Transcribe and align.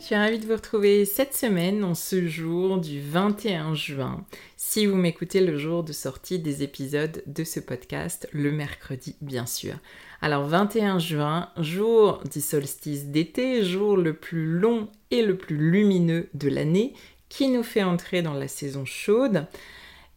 Je 0.00 0.06
suis 0.06 0.14
ravie 0.14 0.38
de 0.38 0.46
vous 0.46 0.54
retrouver 0.54 1.04
cette 1.04 1.36
semaine 1.36 1.84
en 1.84 1.94
ce 1.94 2.26
jour 2.26 2.78
du 2.78 3.02
21 3.02 3.74
juin. 3.74 4.24
Si 4.56 4.86
vous 4.86 4.96
m'écoutez 4.96 5.42
le 5.42 5.58
jour 5.58 5.84
de 5.84 5.92
sortie 5.92 6.38
des 6.38 6.62
épisodes 6.62 7.22
de 7.26 7.44
ce 7.44 7.60
podcast, 7.60 8.26
le 8.32 8.50
mercredi 8.50 9.16
bien 9.20 9.44
sûr. 9.44 9.74
Alors 10.22 10.46
21 10.46 10.98
juin, 11.00 11.50
jour 11.58 12.24
du 12.32 12.40
solstice 12.40 13.08
d'été, 13.08 13.62
jour 13.62 13.98
le 13.98 14.14
plus 14.14 14.46
long 14.46 14.88
et 15.10 15.22
le 15.22 15.36
plus 15.36 15.58
lumineux 15.58 16.30
de 16.32 16.48
l'année 16.48 16.94
qui 17.28 17.48
nous 17.48 17.62
fait 17.62 17.84
entrer 17.84 18.22
dans 18.22 18.34
la 18.34 18.48
saison 18.48 18.86
chaude. 18.86 19.46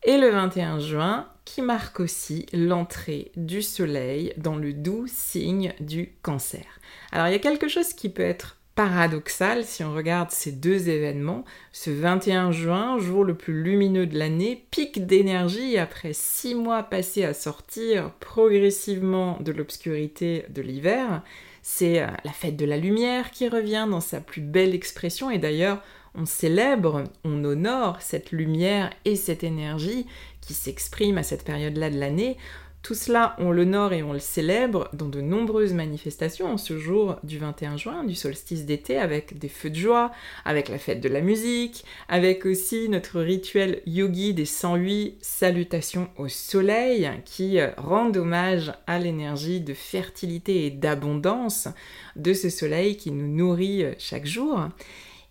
Et 0.05 0.17
le 0.17 0.29
21 0.29 0.79
juin 0.79 1.27
qui 1.44 1.61
marque 1.61 2.00
aussi 2.00 2.45
l'entrée 2.53 3.33
du 3.35 3.61
soleil 3.61 4.33
dans 4.38 4.55
le 4.55 4.71
doux 4.71 5.07
signe 5.07 5.73
du 5.81 6.13
cancer. 6.21 6.79
Alors 7.11 7.27
il 7.27 7.33
y 7.33 7.35
a 7.35 7.39
quelque 7.39 7.67
chose 7.67 7.91
qui 7.91 8.07
peut 8.07 8.23
être 8.23 8.62
paradoxal 8.75 9.66
si 9.66 9.84
on 9.84 9.94
regarde 9.94 10.31
ces 10.31 10.51
deux 10.51 10.89
événements. 10.89 11.45
Ce 11.72 11.89
21 11.89 12.51
juin, 12.51 12.97
jour 13.00 13.23
le 13.23 13.35
plus 13.35 13.61
lumineux 13.61 14.07
de 14.07 14.17
l'année, 14.17 14.66
pic 14.72 15.06
d'énergie 15.06 15.78
après 15.78 16.13
six 16.13 16.56
mois 16.56 16.83
passés 16.83 17.23
à 17.23 17.33
sortir 17.33 18.12
progressivement 18.19 19.38
de 19.41 19.51
l'obscurité 19.51 20.45
de 20.50 20.62
l'hiver. 20.62 21.22
C'est 21.62 22.01
euh, 22.01 22.07
la 22.25 22.31
fête 22.31 22.57
de 22.57 22.66
la 22.66 22.78
lumière 22.78 23.31
qui 23.31 23.47
revient 23.47 23.88
dans 23.89 24.01
sa 24.01 24.19
plus 24.19 24.41
belle 24.41 24.75
expression 24.75 25.29
et 25.31 25.38
d'ailleurs 25.38 25.81
on 26.16 26.25
célèbre, 26.25 27.06
on 27.23 27.44
honore 27.44 28.01
cette 28.01 28.31
lumière 28.31 28.91
et 29.06 29.16
cette 29.16 29.44
énergie 29.44 30.06
qui 30.41 30.53
s'exprime 30.53 31.17
à 31.17 31.23
cette 31.23 31.44
période-là 31.44 31.89
de 31.89 31.97
l'année 31.97 32.38
tout 32.83 32.95
cela, 32.95 33.38
on 33.39 33.51
l'honore 33.51 33.94
et 33.94 34.03
on 34.03 34.11
le 34.11 34.19
célèbre 34.19 34.89
dans 34.91 35.07
de 35.07 35.21
nombreuses 35.21 35.71
manifestations 35.71 36.51
en 36.51 36.57
ce 36.57 36.77
jour 36.77 37.16
du 37.23 37.38
21 37.38 37.77
juin, 37.77 38.03
du 38.03 38.13
solstice 38.13 38.66
d'été, 38.66 38.97
avec 38.97 39.39
des 39.39 39.47
feux 39.47 39.69
de 39.69 39.75
joie, 39.75 40.11
avec 40.44 40.67
la 40.67 40.77
fête 40.77 40.99
de 40.99 41.07
la 41.07 41.21
musique, 41.21 41.85
avec 42.09 42.45
aussi 42.45 42.89
notre 42.89 43.21
rituel 43.21 43.81
yogi 43.85 44.33
des 44.33 44.44
108 44.44 45.17
salutations 45.21 46.09
au 46.17 46.27
soleil 46.27 47.09
qui 47.23 47.57
euh, 47.57 47.69
rendent 47.77 48.17
hommage 48.17 48.73
à 48.85 49.00
l'énergie 49.00 49.61
de 49.61 49.73
fertilité 49.73 50.65
et 50.65 50.69
d'abondance 50.69 51.69
de 52.17 52.33
ce 52.33 52.50
soleil 52.50 52.97
qui 52.97 53.11
nous 53.11 53.33
nourrit 53.33 53.85
euh, 53.85 53.94
chaque 53.97 54.25
jour. 54.25 54.59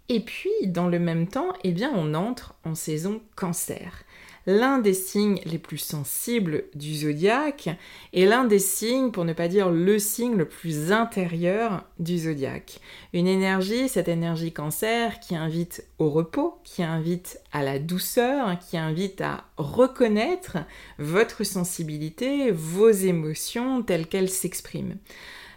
Et 0.09 0.21
puis, 0.21 0.51
dans 0.65 0.89
le 0.89 0.99
même 0.99 1.29
temps, 1.29 1.53
eh 1.65 1.73
bien, 1.73 1.93
on 1.95 2.15
entre 2.15 2.55
en 2.65 2.75
saison 2.75 3.21
cancer 3.37 4.05
l'un 4.47 4.79
des 4.79 4.95
signes 4.95 5.41
les 5.45 5.59
plus 5.59 5.79
sensibles 5.79 6.65
du 6.75 6.95
zodiaque 6.95 7.71
et 8.13 8.27
l'un 8.27 8.45
des 8.45 8.59
signes, 8.59 9.11
pour 9.11 9.25
ne 9.25 9.33
pas 9.33 9.49
dire 9.49 9.71
le 9.71 9.99
signe 9.99 10.37
le 10.37 10.49
plus 10.49 10.93
intérieur 10.93 11.85
du 11.99 12.19
zodiaque. 12.19 12.81
Une 13.13 13.27
énergie, 13.27 13.89
cette 13.89 14.09
énergie 14.09 14.53
cancer, 14.53 15.21
qui 15.21 15.37
invite 15.37 15.85
au 15.99 16.11
repos, 16.11 16.59
qui 16.65 16.83
invite 16.83 17.41
à 17.53 17.63
la 17.63 17.79
douceur, 17.79 18.59
qui 18.59 18.77
invite 18.77 19.21
à 19.21 19.45
reconnaître 19.57 20.59
votre 20.99 21.45
sensibilité, 21.45 22.51
vos 22.51 22.91
émotions 22.91 23.83
telles 23.83 24.07
qu'elles 24.07 24.31
s'expriment. 24.31 24.97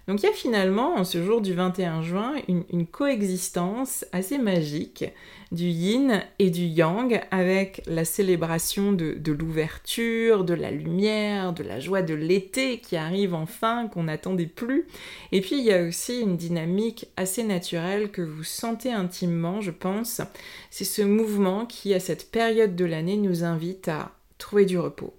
Donc 0.07 0.21
il 0.21 0.27
y 0.27 0.29
a 0.29 0.33
finalement, 0.33 0.95
en 0.95 1.03
ce 1.03 1.23
jour 1.23 1.41
du 1.41 1.53
21 1.53 2.03
juin, 2.03 2.35
une, 2.47 2.85
coexistence 2.85 4.05
assez 4.11 4.37
magique 4.37 5.05
du 5.51 5.65
yin 5.65 6.21
et 6.37 6.51
du 6.51 6.63
yang 6.63 7.21
avec 7.31 7.81
la 7.87 8.05
célébration 8.05 8.93
de, 8.93 9.31
l'ouverture, 9.31 10.43
de 10.43 10.53
la 10.53 10.69
lumière, 10.69 11.53
de 11.53 11.63
la 11.63 11.79
joie 11.79 12.03
de 12.03 12.13
l'été 12.13 12.77
qui 12.77 12.97
arrive 12.97 13.33
enfin, 13.33 13.87
qu'on 13.87 14.03
n'attendait 14.03 14.45
plus. 14.45 14.85
Et 15.31 15.41
puis 15.41 15.57
il 15.57 15.65
y 15.65 15.73
a 15.73 15.83
aussi 15.83 16.21
une 16.21 16.37
dynamique 16.37 17.07
assez 17.17 17.43
naturelle 17.43 18.11
que 18.11 18.21
vous 18.21 18.43
sentez 18.43 18.91
intimement, 18.91 19.59
je 19.59 19.71
pense. 19.71 20.21
C'est 20.69 20.85
ce 20.85 21.01
mouvement 21.01 21.65
qui, 21.65 21.95
à 21.95 21.99
cette 21.99 22.29
période 22.29 22.75
de 22.75 22.85
l'année, 22.85 23.17
nous 23.17 23.43
invite 23.43 23.87
à 23.87 24.11
trouver 24.37 24.65
du 24.65 24.77
repos 24.77 25.13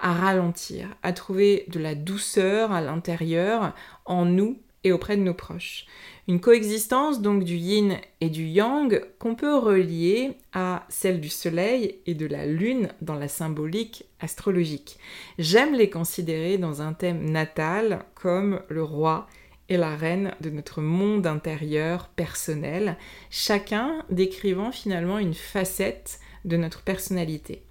à 0.00 0.12
ralentir, 0.12 0.88
à 1.02 1.12
trouver 1.12 1.64
de 1.68 1.80
la 1.80 1.94
douceur 1.94 2.72
à 2.72 2.80
l'intérieur, 2.80 3.74
en 4.04 4.24
nous 4.24 4.58
et 4.84 4.92
auprès 4.92 5.16
de 5.16 5.22
nos 5.22 5.34
proches. 5.34 5.86
Une 6.28 6.40
coexistence 6.40 7.20
donc 7.20 7.44
du 7.44 7.56
yin 7.56 7.98
et 8.20 8.30
du 8.30 8.44
yang 8.44 9.04
qu'on 9.18 9.34
peut 9.34 9.56
relier 9.56 10.36
à 10.52 10.86
celle 10.88 11.20
du 11.20 11.28
soleil 11.28 11.98
et 12.06 12.14
de 12.14 12.26
la 12.26 12.46
lune 12.46 12.88
dans 13.00 13.14
la 13.14 13.28
symbolique 13.28 14.04
astrologique. 14.20 14.98
J'aime 15.38 15.74
les 15.74 15.90
considérer 15.90 16.58
dans 16.58 16.82
un 16.82 16.92
thème 16.92 17.30
natal 17.30 18.04
comme 18.14 18.60
le 18.68 18.82
roi 18.82 19.26
et 19.68 19.76
la 19.76 19.96
reine 19.96 20.34
de 20.40 20.50
notre 20.50 20.82
monde 20.82 21.26
intérieur 21.26 22.08
personnel, 22.08 22.96
chacun 23.30 24.04
décrivant 24.10 24.72
finalement 24.72 25.18
une 25.18 25.34
facette 25.34 26.20
de 26.44 26.56
notre 26.56 26.82
personnalité. 26.82 27.63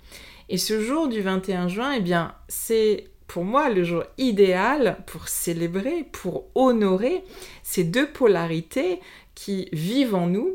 Et 0.49 0.57
ce 0.57 0.81
jour 0.81 1.07
du 1.07 1.21
21 1.21 1.67
juin, 1.67 1.93
eh 1.97 2.01
bien, 2.01 2.35
c'est 2.47 3.05
pour 3.27 3.43
moi 3.43 3.69
le 3.69 3.83
jour 3.83 4.03
idéal 4.17 4.97
pour 5.07 5.27
célébrer, 5.27 6.05
pour 6.11 6.45
honorer 6.55 7.23
ces 7.63 7.83
deux 7.83 8.07
polarités 8.07 8.99
qui 9.35 9.69
vivent 9.71 10.15
en 10.15 10.27
nous, 10.27 10.51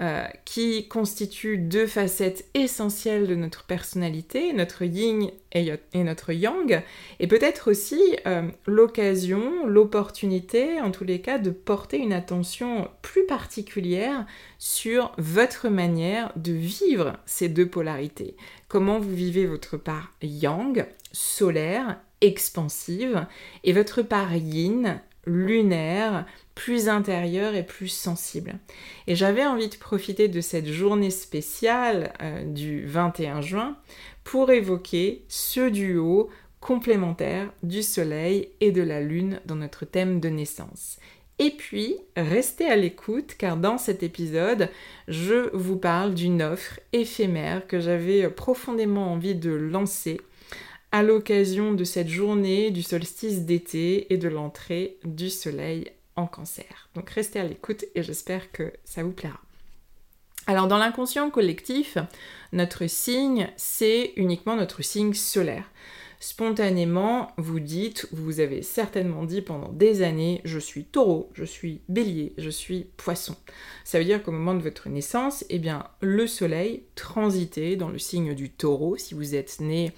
euh, 0.00 0.24
qui 0.46 0.88
constituent 0.88 1.58
deux 1.58 1.86
facettes 1.86 2.46
essentielles 2.54 3.28
de 3.28 3.34
notre 3.34 3.64
personnalité, 3.64 4.52
notre 4.52 4.82
yin 4.82 5.30
et, 5.52 5.70
notre 6.02 6.32
yang, 6.32 6.82
et 7.20 7.26
peut-être 7.26 7.70
aussi 7.70 8.00
euh, 8.26 8.48
l'occasion, 8.66 9.66
l'opportunité, 9.66 10.80
en 10.80 10.90
tous 10.90 11.04
les 11.04 11.20
cas, 11.20 11.38
de 11.38 11.50
porter 11.50 11.98
une 11.98 12.14
attention 12.14 12.88
plus 13.02 13.26
particulière 13.26 14.26
sur 14.58 15.12
votre 15.18 15.68
manière 15.68 16.32
de 16.36 16.52
vivre 16.52 17.18
ces 17.26 17.48
deux 17.48 17.68
polarités. 17.68 18.34
Comment 18.72 18.98
vous 18.98 19.14
vivez 19.14 19.44
votre 19.44 19.76
part 19.76 20.12
yang, 20.22 20.86
solaire, 21.12 22.00
expansive, 22.22 23.26
et 23.64 23.74
votre 23.74 24.00
part 24.00 24.34
yin, 24.34 25.02
lunaire, 25.26 26.24
plus 26.54 26.88
intérieur 26.88 27.54
et 27.54 27.66
plus 27.66 27.88
sensible. 27.88 28.54
Et 29.06 29.14
j'avais 29.14 29.44
envie 29.44 29.68
de 29.68 29.76
profiter 29.76 30.28
de 30.28 30.40
cette 30.40 30.68
journée 30.68 31.10
spéciale 31.10 32.14
euh, 32.22 32.46
du 32.46 32.86
21 32.86 33.42
juin 33.42 33.76
pour 34.24 34.50
évoquer 34.50 35.26
ce 35.28 35.68
duo 35.68 36.30
complémentaire 36.60 37.52
du 37.62 37.82
Soleil 37.82 38.48
et 38.62 38.72
de 38.72 38.80
la 38.80 39.02
Lune 39.02 39.42
dans 39.44 39.56
notre 39.56 39.84
thème 39.84 40.18
de 40.18 40.30
naissance. 40.30 40.98
Et 41.38 41.50
puis, 41.50 41.96
restez 42.16 42.66
à 42.66 42.76
l'écoute 42.76 43.34
car 43.36 43.56
dans 43.56 43.78
cet 43.78 44.02
épisode, 44.02 44.68
je 45.08 45.50
vous 45.56 45.76
parle 45.76 46.14
d'une 46.14 46.42
offre 46.42 46.78
éphémère 46.92 47.66
que 47.66 47.80
j'avais 47.80 48.28
profondément 48.28 49.12
envie 49.12 49.34
de 49.34 49.50
lancer 49.50 50.20
à 50.92 51.02
l'occasion 51.02 51.72
de 51.72 51.84
cette 51.84 52.08
journée 52.08 52.70
du 52.70 52.82
solstice 52.82 53.40
d'été 53.40 54.12
et 54.12 54.18
de 54.18 54.28
l'entrée 54.28 54.98
du 55.04 55.30
soleil 55.30 55.90
en 56.16 56.26
cancer. 56.26 56.90
Donc 56.94 57.08
restez 57.10 57.40
à 57.40 57.44
l'écoute 57.44 57.86
et 57.94 58.02
j'espère 58.02 58.52
que 58.52 58.72
ça 58.84 59.02
vous 59.02 59.12
plaira. 59.12 59.40
Alors 60.46 60.66
dans 60.66 60.78
l'inconscient 60.78 61.30
collectif, 61.30 61.96
notre 62.52 62.86
signe, 62.86 63.48
c'est 63.56 64.12
uniquement 64.16 64.56
notre 64.56 64.82
signe 64.82 65.14
solaire. 65.14 65.70
Spontanément, 66.22 67.32
vous 67.36 67.58
dites, 67.58 68.06
vous 68.12 68.38
avez 68.38 68.62
certainement 68.62 69.24
dit 69.24 69.42
pendant 69.42 69.72
des 69.72 70.02
années, 70.02 70.40
je 70.44 70.60
suis 70.60 70.84
taureau, 70.84 71.28
je 71.34 71.42
suis 71.42 71.80
bélier, 71.88 72.32
je 72.38 72.48
suis 72.48 72.86
poisson. 72.96 73.34
Ça 73.82 73.98
veut 73.98 74.04
dire 74.04 74.22
qu'au 74.22 74.30
moment 74.30 74.54
de 74.54 74.62
votre 74.62 74.88
naissance, 74.88 75.44
eh 75.48 75.58
bien, 75.58 75.84
le 76.00 76.28
soleil 76.28 76.84
transitait 76.94 77.74
dans 77.74 77.88
le 77.88 77.98
signe 77.98 78.34
du 78.34 78.50
taureau, 78.50 78.96
si 78.96 79.14
vous 79.14 79.34
êtes 79.34 79.58
né 79.58 79.90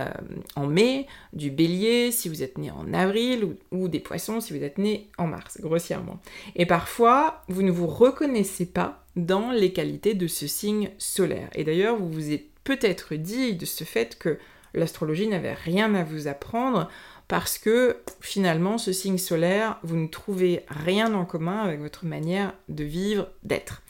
euh, 0.00 0.10
en 0.56 0.66
mai, 0.66 1.06
du 1.32 1.52
bélier 1.52 2.10
si 2.10 2.28
vous 2.28 2.42
êtes 2.42 2.58
né 2.58 2.72
en 2.72 2.92
avril, 2.92 3.54
ou, 3.70 3.86
des 3.86 4.00
poissons 4.00 4.40
si 4.40 4.58
vous 4.58 4.64
êtes 4.64 4.78
né 4.78 5.08
en 5.16 5.28
mars, 5.28 5.60
grossièrement. 5.60 6.18
Et 6.56 6.66
parfois, 6.66 7.44
vous 7.46 7.62
ne 7.62 7.70
vous 7.70 7.86
reconnaissez 7.86 8.66
pas 8.66 9.06
dans 9.14 9.52
les 9.52 9.72
qualités 9.72 10.14
de 10.14 10.26
ce 10.26 10.48
signe 10.48 10.90
solaire. 10.98 11.50
Et 11.54 11.62
d'ailleurs, 11.62 11.96
vous 11.96 12.10
vous 12.10 12.32
êtes 12.32 12.46
peut-être 12.64 13.14
dit 13.14 13.54
de 13.54 13.64
ce 13.64 13.84
fait 13.84 14.18
que 14.18 14.38
l'astrologie 14.74 15.28
n'avait 15.28 15.54
rien 15.54 15.94
à 15.94 16.04
vous 16.04 16.28
apprendre 16.28 16.88
parce 17.28 17.58
que 17.58 17.98
finalement, 18.20 18.78
ce 18.78 18.92
signe 18.92 19.18
solaire, 19.18 19.78
vous 19.82 19.96
ne 19.96 20.08
trouvez 20.08 20.64
rien 20.68 21.12
en 21.14 21.24
commun 21.24 21.60
avec 21.60 21.80
votre 21.80 22.06
manière 22.06 22.54
de 22.68 22.84
vivre, 22.84 23.28
d'être. 23.42 23.82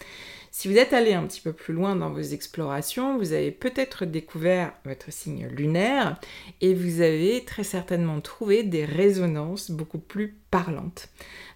Si 0.50 0.66
vous 0.66 0.76
êtes 0.76 0.92
allé 0.92 1.12
un 1.12 1.24
petit 1.24 1.40
peu 1.40 1.52
plus 1.52 1.72
loin 1.72 1.94
dans 1.94 2.10
vos 2.10 2.20
explorations, 2.20 3.16
vous 3.16 3.32
avez 3.32 3.52
peut-être 3.52 4.04
découvert 4.04 4.72
votre 4.84 5.12
signe 5.12 5.46
lunaire 5.46 6.18
et 6.60 6.74
vous 6.74 7.00
avez 7.00 7.44
très 7.44 7.62
certainement 7.62 8.20
trouvé 8.20 8.64
des 8.64 8.84
résonances 8.84 9.70
beaucoup 9.70 10.00
plus 10.00 10.36
parlantes. 10.50 11.10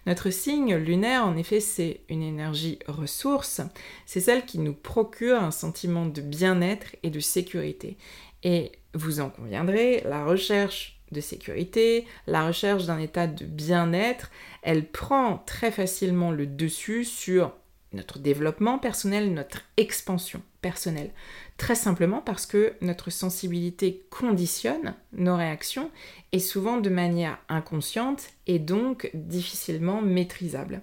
Notre 0.05 0.29
signe 0.29 0.75
lunaire, 0.75 1.25
en 1.25 1.35
effet, 1.35 1.59
c'est 1.59 1.99
une 2.07 2.23
énergie 2.23 2.79
ressource, 2.87 3.59
c'est 4.05 4.21
celle 4.21 4.45
qui 4.45 4.59
nous 4.59 4.73
procure 4.73 5.43
un 5.43 5.51
sentiment 5.51 6.05
de 6.05 6.21
bien-être 6.21 6.95
et 7.03 7.09
de 7.09 7.19
sécurité. 7.19 7.97
Et 8.43 8.71
vous 8.93 9.19
en 9.19 9.29
conviendrez, 9.29 10.01
la 10.05 10.25
recherche 10.25 10.99
de 11.11 11.21
sécurité, 11.21 12.05
la 12.27 12.47
recherche 12.47 12.85
d'un 12.85 12.99
état 12.99 13.27
de 13.27 13.45
bien-être, 13.45 14.31
elle 14.61 14.85
prend 14.85 15.37
très 15.45 15.71
facilement 15.71 16.31
le 16.31 16.45
dessus 16.45 17.05
sur 17.05 17.53
notre 17.93 18.19
développement 18.19 18.79
personnel, 18.79 19.33
notre 19.33 19.61
expansion 19.77 20.41
personnelle. 20.61 21.11
Très 21.57 21.75
simplement 21.75 22.21
parce 22.21 22.47
que 22.47 22.73
notre 22.81 23.11
sensibilité 23.11 24.03
conditionne 24.09 24.95
nos 25.11 25.35
réactions 25.35 25.91
et 26.31 26.39
souvent 26.39 26.77
de 26.77 26.89
manière 26.89 27.37
inconsciente 27.49 28.29
et 28.47 28.57
donc 28.57 29.11
difficilement 29.13 30.01
maîtrisable. 30.01 30.81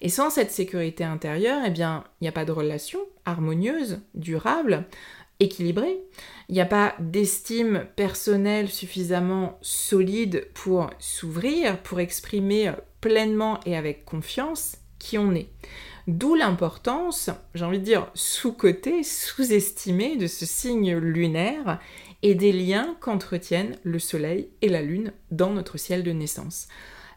Et 0.00 0.08
sans 0.08 0.30
cette 0.30 0.50
sécurité 0.50 1.04
intérieure, 1.04 1.62
eh 1.64 1.70
bien, 1.70 2.02
il 2.20 2.24
n'y 2.24 2.28
a 2.28 2.32
pas 2.32 2.44
de 2.44 2.52
relation 2.52 2.98
harmonieuse, 3.24 4.00
durable, 4.14 4.86
équilibrée. 5.40 6.00
Il 6.48 6.54
n'y 6.54 6.60
a 6.60 6.66
pas 6.66 6.94
d'estime 6.98 7.86
personnelle 7.96 8.68
suffisamment 8.68 9.58
solide 9.60 10.48
pour 10.54 10.90
s'ouvrir, 10.98 11.78
pour 11.82 12.00
exprimer 12.00 12.72
pleinement 13.00 13.60
et 13.66 13.76
avec 13.76 14.04
confiance 14.04 14.78
qui 14.98 15.18
on 15.18 15.34
est. 15.34 15.50
D'où 16.08 16.34
l'importance, 16.34 17.28
j'ai 17.54 17.64
envie 17.64 17.78
de 17.78 17.84
dire, 17.84 18.10
sous-cotée, 18.14 19.02
sous-estimée 19.02 20.16
de 20.16 20.26
ce 20.26 20.46
signe 20.46 20.96
lunaire 20.96 21.78
et 22.22 22.34
des 22.34 22.52
liens 22.52 22.96
qu'entretiennent 23.00 23.76
le 23.82 23.98
Soleil 23.98 24.48
et 24.62 24.68
la 24.68 24.80
Lune 24.80 25.12
dans 25.30 25.50
notre 25.50 25.76
ciel 25.76 26.02
de 26.02 26.12
naissance. 26.12 26.66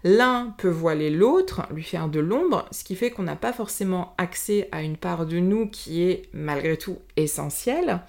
L'un 0.04 0.54
peut 0.58 0.70
voiler 0.70 1.10
l'autre, 1.10 1.62
lui 1.72 1.84
faire 1.84 2.10
de 2.10 2.20
l'ombre, 2.20 2.66
ce 2.72 2.84
qui 2.84 2.96
fait 2.96 3.12
qu'on 3.12 3.24
n'a 3.24 3.36
pas 3.36 3.54
forcément 3.54 4.16
accès 4.18 4.68
à 4.72 4.82
une 4.82 4.98
part 4.98 5.26
de 5.26 5.38
nous 5.38 5.68
qui 5.68 6.04
est 6.04 6.24
malgré 6.34 6.78
tout 6.78 6.98
essentielle. 7.18 8.02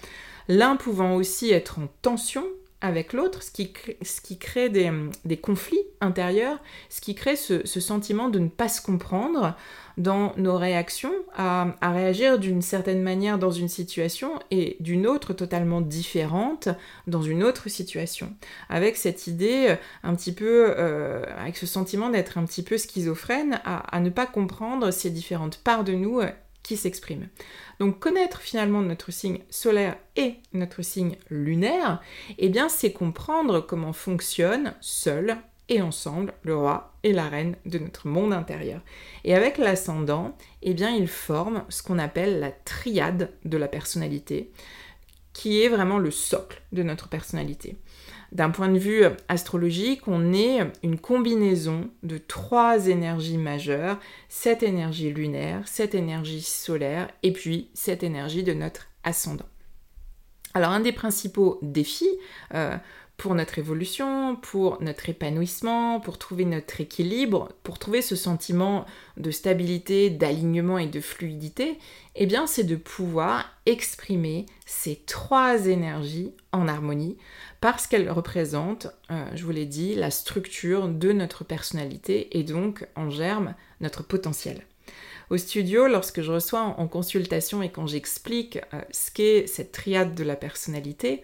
L'un 0.49 0.77
pouvant 0.77 1.15
aussi 1.15 1.51
être 1.51 1.79
en 1.79 1.89
tension 2.01 2.45
avec 2.81 3.13
l'autre, 3.13 3.43
ce 3.43 3.51
qui, 3.51 3.73
ce 4.03 4.21
qui 4.21 4.39
crée 4.39 4.69
des, 4.69 5.37
conflits 5.37 5.85
intérieurs, 6.01 6.59
ce 6.89 7.01
qui 7.01 7.15
crée 7.15 7.37
ce, 7.37 7.65
sentiment 7.65 8.29
de 8.29 8.41
ne 8.41 8.49
pas 8.49 8.69
se 8.69 8.83
comprendre 8.83 9.55
dans 9.97 10.33
nos 10.37 10.57
réactions, 10.57 11.13
à, 11.37 11.75
réagir 11.83 12.39
d'une 12.39 12.63
certaine 12.63 13.03
manière 13.03 13.39
dans 13.39 13.51
une 13.51 13.69
situation 13.69 14.39
et 14.51 14.77
d'une 14.81 15.07
autre 15.07 15.33
totalement 15.33 15.81
différente 15.81 16.69
dans 17.07 17.23
une 17.23 17.43
autre 17.43 17.69
situation. 17.69 18.35
Avec 18.69 18.97
cette 18.97 19.27
idée 19.27 19.67
euh, 19.71 19.77
un 20.03 20.15
petit 20.15 20.33
peu, 20.33 20.75
euh, 20.77 21.25
avec 21.39 21.57
ce 21.57 21.67
sentiment 21.67 22.09
d'être 22.11 22.39
un 22.39 22.45
petit 22.45 22.63
peu 22.63 22.79
schizophrène, 22.79 23.61
à, 23.65 24.01
ne 24.01 24.11
pas 24.11 24.27
comprendre 24.27 24.91
ces 24.91 25.11
différentes 25.11 25.59
parts 25.59 25.85
de 25.85 25.93
nous 25.93 26.21
euh, 26.21 26.29
qui 26.63 26.77
s'expriment. 26.77 27.29
Donc 27.81 27.99
connaître 27.99 28.41
finalement 28.41 28.81
notre 28.81 29.11
signe 29.11 29.41
solaire 29.51 29.97
et 30.17 30.37
notre 30.53 30.83
signe 30.83 31.17
lunaire, 31.29 32.01
eh 32.39 32.49
bien 32.49 32.69
c'est 32.69 32.93
comprendre 32.93 33.61
comment 33.61 33.93
fonctionne 33.93 34.75
seul 34.81 35.39
et 35.69 35.81
ensemble 35.81 36.35
le 36.43 36.57
roi 36.57 36.95
et 37.03 37.13
la 37.13 37.29
reine 37.29 37.57
de 37.67 37.79
notre 37.79 38.07
monde 38.09 38.33
intérieur. 38.33 38.81
Et 39.25 39.35
avec 39.35 39.59
l'ascendant, 39.59 40.37
eh 40.63 40.75
bien 40.75 40.91
il 40.91 41.09
forme 41.09 41.65
ce 41.69 41.83
qu'on 41.83 41.99
appelle 41.99 42.41
la 42.41 42.51
triade 42.51 43.31
de 43.45 43.57
la 43.57 43.69
personnalité, 43.69 44.51
qui 45.33 45.63
est 45.63 45.69
vraiment 45.69 45.99
le 45.99 46.11
socle 46.11 46.63
de 46.73 46.83
notre 46.83 47.09
personnalité. 47.09 47.77
D'un 48.33 48.51
point 48.51 48.69
de 48.69 48.79
vue 48.79 49.05
astrologique, 49.29 50.09
on 50.09 50.33
est 50.33 50.61
une 50.83 50.99
combinaison 50.99 51.91
de 52.03 52.17
trois 52.17 52.87
énergies 52.87 53.37
majeures, 53.37 53.99
cette 54.31 54.63
énergie 54.63 55.13
lunaire, 55.13 55.69
cette 55.69 55.95
énergie 55.95 56.41
solaire 56.41 57.09
et 57.23 57.33
puis 57.33 57.69
cette 57.75 58.03
énergie 58.03 58.43
de 58.43 58.55
notre 58.55 58.89
ascendant. 59.05 59.49
Alors 60.55 60.71
un 60.71 60.81
des 60.81 60.93
principaux 60.93 61.59
défis 61.63 62.19
euh, 62.55 62.77
pour 63.23 63.37
notre 63.37 63.61
évolution, 63.61 64.35
pour 64.35 64.83
notre 64.83 65.09
épanouissement, 65.09 66.01
pour 66.01 66.19
trouver 66.19 66.45
notre 66.45 66.81
équilibre, 66.81 67.51
pour 67.63 67.79
trouver 67.79 68.03
ce 68.03 68.17
sentiment 68.17 68.85
de 69.17 69.31
stabilité, 69.31 70.11
d'alignement 70.11 70.77
et 70.77 70.89
de 70.89 71.01
fluidité, 71.01 71.79
eh 72.17 72.27
bien 72.27 72.49
c'est 72.49 72.65
de 72.65 72.75
pouvoir 72.75 73.49
exprimer 73.65 74.47
ces 74.67 74.97
trois 75.07 75.69
énergies 75.69 76.33
en 76.51 76.67
harmonie 76.67 77.17
parce 77.61 77.87
qu'elles 77.87 78.11
représentent, 78.11 78.89
euh, 79.13 79.25
je 79.37 79.45
vous 79.45 79.53
l'ai 79.53 79.67
dit, 79.67 79.95
la 79.95 80.11
structure 80.11 80.89
de 80.89 81.13
notre 81.13 81.45
personnalité 81.45 82.37
et 82.37 82.43
donc 82.43 82.89
en 82.97 83.09
germe 83.09 83.55
notre 83.81 84.03
potentiel. 84.03 84.67
Au 85.31 85.37
studio, 85.37 85.87
lorsque 85.87 86.23
je 86.23 86.33
reçois 86.33 86.75
en, 86.77 86.89
consultation 86.89 87.63
et 87.63 87.71
quand 87.71 87.87
j'explique 87.87 88.59
euh, 88.75 88.81
ce 88.91 89.13
qu'est 89.13 89.47
cette 89.47 89.71
triade 89.71 90.17
de 90.17 90.25
la 90.25 90.35
personnalité, 90.35 91.23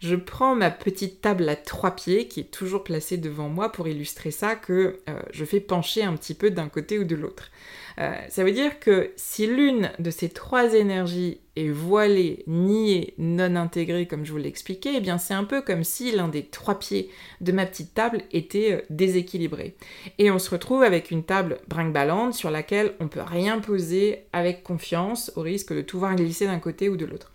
je 0.00 0.16
prends 0.16 0.54
ma 0.54 0.70
petite 0.70 1.20
table 1.20 1.46
à 1.48 1.56
trois 1.56 1.94
pieds 1.94 2.26
qui 2.26 2.40
est 2.40 2.50
toujours 2.50 2.82
placée 2.82 3.18
devant 3.18 3.50
moi 3.50 3.70
pour 3.70 3.86
illustrer 3.86 4.30
ça 4.30 4.56
que 4.56 4.98
euh, 5.08 5.20
je 5.30 5.44
fais 5.44 5.60
pencher 5.60 6.02
un 6.02 6.16
petit 6.16 6.34
peu 6.34 6.50
d'un 6.50 6.68
côté 6.68 6.98
ou 6.98 7.04
de 7.04 7.14
l'autre. 7.14 7.50
Euh, 7.98 8.14
ça 8.30 8.42
veut 8.42 8.52
dire 8.52 8.80
que 8.80 9.10
si 9.16 9.46
l'une 9.46 9.90
de 9.98 10.10
ces 10.10 10.30
trois 10.30 10.72
énergies 10.72 11.40
est 11.54 11.68
voilée, 11.68 12.44
niée, 12.46 13.12
non 13.18 13.56
intégrée, 13.56 14.06
comme 14.06 14.24
je 14.24 14.32
vous 14.32 14.38
l'ai 14.38 14.48
expliqué, 14.48 14.92
eh 14.96 15.00
bien 15.00 15.18
c'est 15.18 15.34
un 15.34 15.44
peu 15.44 15.60
comme 15.60 15.84
si 15.84 16.12
l'un 16.12 16.28
des 16.28 16.44
trois 16.44 16.78
pieds 16.78 17.10
de 17.42 17.52
ma 17.52 17.66
petite 17.66 17.92
table 17.92 18.22
était 18.32 18.72
euh, 18.72 18.80
déséquilibré. 18.88 19.76
Et 20.16 20.30
on 20.30 20.38
se 20.38 20.48
retrouve 20.48 20.82
avec 20.82 21.10
une 21.10 21.24
table 21.24 21.58
brinque-ballante 21.68 22.32
sur 22.32 22.50
laquelle 22.50 22.94
on 23.00 23.08
peut 23.08 23.20
rien 23.20 23.58
poser 23.58 24.20
avec 24.32 24.62
confiance 24.62 25.30
au 25.36 25.42
risque 25.42 25.74
de 25.74 25.82
tout 25.82 25.98
voir 25.98 26.16
glisser 26.16 26.46
d'un 26.46 26.58
côté 26.58 26.88
ou 26.88 26.96
de 26.96 27.04
l'autre. 27.04 27.30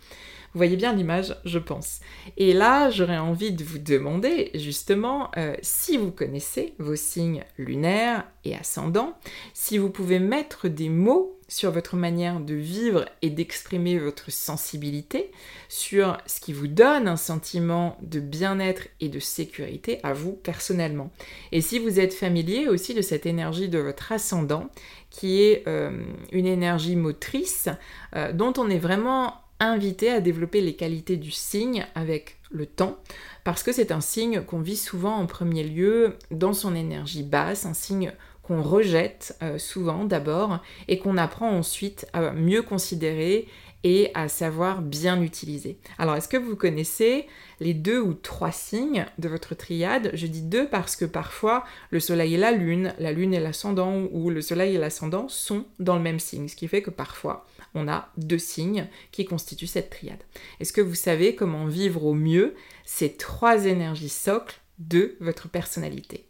Vous 0.56 0.60
voyez 0.60 0.76
bien 0.76 0.94
l'image, 0.94 1.36
je 1.44 1.58
pense. 1.58 2.00
Et 2.38 2.54
là, 2.54 2.88
j'aurais 2.88 3.18
envie 3.18 3.52
de 3.52 3.62
vous 3.62 3.76
demander 3.76 4.50
justement 4.54 5.30
euh, 5.36 5.54
si 5.60 5.98
vous 5.98 6.10
connaissez 6.10 6.72
vos 6.78 6.96
signes 6.96 7.44
lunaires 7.58 8.24
et 8.42 8.56
ascendants, 8.56 9.18
si 9.52 9.76
vous 9.76 9.90
pouvez 9.90 10.18
mettre 10.18 10.68
des 10.68 10.88
mots 10.88 11.38
sur 11.46 11.72
votre 11.72 11.94
manière 11.96 12.40
de 12.40 12.54
vivre 12.54 13.04
et 13.20 13.28
d'exprimer 13.28 13.98
votre 13.98 14.32
sensibilité, 14.32 15.30
sur 15.68 16.16
ce 16.24 16.40
qui 16.40 16.54
vous 16.54 16.68
donne 16.68 17.06
un 17.06 17.18
sentiment 17.18 17.98
de 18.00 18.18
bien-être 18.18 18.88
et 19.00 19.10
de 19.10 19.20
sécurité 19.20 20.00
à 20.04 20.14
vous 20.14 20.32
personnellement. 20.32 21.10
Et 21.52 21.60
si 21.60 21.78
vous 21.78 22.00
êtes 22.00 22.14
familier 22.14 22.66
aussi 22.66 22.94
de 22.94 23.02
cette 23.02 23.26
énergie 23.26 23.68
de 23.68 23.78
votre 23.78 24.10
ascendant, 24.10 24.70
qui 25.10 25.42
est 25.42 25.68
euh, 25.68 25.90
une 26.32 26.46
énergie 26.46 26.96
motrice 26.96 27.68
euh, 28.14 28.32
dont 28.32 28.54
on 28.56 28.70
est 28.70 28.78
vraiment 28.78 29.34
invité 29.60 30.10
à 30.10 30.20
développer 30.20 30.60
les 30.60 30.74
qualités 30.74 31.16
du 31.16 31.30
signe 31.30 31.86
avec 31.94 32.38
le 32.50 32.66
temps, 32.66 32.98
parce 33.44 33.62
que 33.62 33.72
c'est 33.72 33.90
un 33.90 34.00
signe 34.00 34.42
qu'on 34.42 34.60
vit 34.60 34.76
souvent 34.76 35.16
en 35.16 35.26
premier 35.26 35.64
lieu 35.64 36.14
dans 36.30 36.52
son 36.52 36.74
énergie 36.74 37.22
basse, 37.22 37.66
un 37.66 37.74
signe 37.74 38.12
qu'on 38.42 38.62
rejette 38.62 39.36
euh, 39.42 39.58
souvent 39.58 40.04
d'abord 40.04 40.60
et 40.86 40.98
qu'on 40.98 41.16
apprend 41.16 41.50
ensuite 41.50 42.06
à 42.12 42.30
mieux 42.32 42.62
considérer 42.62 43.48
et 43.82 44.10
à 44.14 44.28
savoir 44.28 44.82
bien 44.82 45.20
utiliser. 45.22 45.78
Alors, 45.98 46.16
est-ce 46.16 46.28
que 46.28 46.36
vous 46.36 46.56
connaissez 46.56 47.26
les 47.60 47.74
deux 47.74 48.00
ou 48.00 48.14
trois 48.14 48.50
signes 48.50 49.06
de 49.18 49.28
votre 49.28 49.54
triade? 49.54 50.10
Je 50.14 50.26
dis 50.26 50.42
deux 50.42 50.66
parce 50.66 50.96
que 50.96 51.04
parfois 51.04 51.64
le 51.90 52.00
soleil 52.00 52.34
et 52.34 52.38
la 52.38 52.52
lune, 52.52 52.94
la 52.98 53.12
lune 53.12 53.34
et 53.34 53.40
l'ascendant 53.40 54.02
ou 54.10 54.30
le 54.30 54.40
soleil 54.42 54.74
et 54.74 54.78
l'ascendant 54.78 55.28
sont 55.28 55.66
dans 55.78 55.96
le 55.96 56.02
même 56.02 56.18
signe, 56.18 56.48
ce 56.48 56.56
qui 56.56 56.68
fait 56.68 56.82
que 56.82 56.90
parfois 56.90 57.46
on 57.76 57.88
a 57.88 58.08
deux 58.16 58.38
signes 58.38 58.88
qui 59.12 59.24
constituent 59.24 59.66
cette 59.66 59.90
triade. 59.90 60.22
Est-ce 60.58 60.72
que 60.72 60.80
vous 60.80 60.94
savez 60.94 61.34
comment 61.34 61.66
vivre 61.66 62.04
au 62.04 62.14
mieux 62.14 62.54
ces 62.84 63.12
trois 63.12 63.66
énergies 63.66 64.08
socles 64.08 64.60
de 64.78 65.16
votre 65.20 65.48
personnalité? 65.48 66.26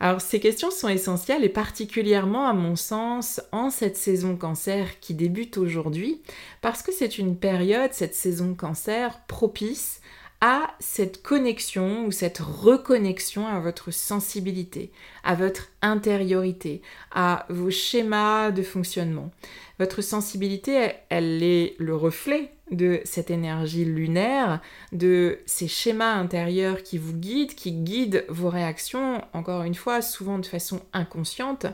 Alors 0.00 0.20
ces 0.20 0.40
questions 0.40 0.72
sont 0.72 0.88
essentielles 0.88 1.44
et 1.44 1.48
particulièrement 1.48 2.48
à 2.48 2.54
mon 2.54 2.74
sens 2.74 3.40
en 3.52 3.70
cette 3.70 3.96
saison 3.96 4.36
cancer 4.36 4.98
qui 4.98 5.14
débute 5.14 5.58
aujourd'hui 5.58 6.22
parce 6.60 6.82
que 6.82 6.90
c'est 6.90 7.18
une 7.18 7.36
période, 7.36 7.92
cette 7.92 8.16
saison 8.16 8.54
cancer, 8.54 9.20
propice 9.28 10.00
à 10.42 10.74
cette 10.80 11.22
connexion 11.22 12.04
ou 12.04 12.10
cette 12.10 12.40
reconnexion 12.40 13.46
à 13.46 13.60
votre 13.60 13.92
sensibilité, 13.92 14.90
à 15.22 15.36
votre 15.36 15.68
intériorité, 15.82 16.82
à 17.12 17.46
vos 17.48 17.70
schémas 17.70 18.50
de 18.50 18.64
fonctionnement. 18.64 19.30
Votre 19.78 20.02
sensibilité, 20.02 20.94
elle 21.10 21.44
est 21.44 21.76
le 21.78 21.94
reflet 21.94 22.50
de 22.72 23.00
cette 23.04 23.30
énergie 23.30 23.84
lunaire, 23.84 24.60
de 24.90 25.38
ces 25.46 25.68
schémas 25.68 26.14
intérieurs 26.14 26.82
qui 26.82 26.98
vous 26.98 27.14
guident, 27.14 27.54
qui 27.54 27.70
guident 27.70 28.24
vos 28.28 28.48
réactions, 28.48 29.22
encore 29.34 29.62
une 29.62 29.76
fois, 29.76 30.02
souvent 30.02 30.40
de 30.40 30.46
façon 30.46 30.80
inconsciente. 30.92 31.66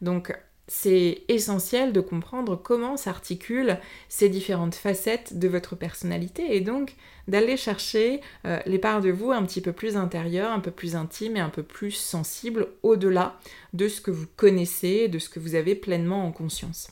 Donc 0.00 0.32
c'est 0.74 1.24
essentiel 1.28 1.92
de 1.92 2.00
comprendre 2.00 2.56
comment 2.56 2.96
s'articulent 2.96 3.78
ces 4.08 4.30
différentes 4.30 4.74
facettes 4.74 5.38
de 5.38 5.46
votre 5.46 5.76
personnalité 5.76 6.56
et 6.56 6.62
donc 6.62 6.94
d'aller 7.28 7.58
chercher 7.58 8.22
euh, 8.46 8.58
les 8.64 8.78
parts 8.78 9.02
de 9.02 9.10
vous 9.10 9.32
un 9.32 9.44
petit 9.44 9.60
peu 9.60 9.72
plus 9.72 9.98
intérieures, 9.98 10.50
un 10.50 10.60
peu 10.60 10.70
plus 10.70 10.96
intimes 10.96 11.36
et 11.36 11.40
un 11.40 11.50
peu 11.50 11.62
plus 11.62 11.90
sensibles 11.90 12.68
au-delà 12.82 13.38
de 13.74 13.86
ce 13.86 14.00
que 14.00 14.10
vous 14.10 14.24
connaissez, 14.34 15.08
de 15.08 15.18
ce 15.18 15.28
que 15.28 15.40
vous 15.40 15.56
avez 15.56 15.74
pleinement 15.74 16.24
en 16.24 16.32
conscience. 16.32 16.88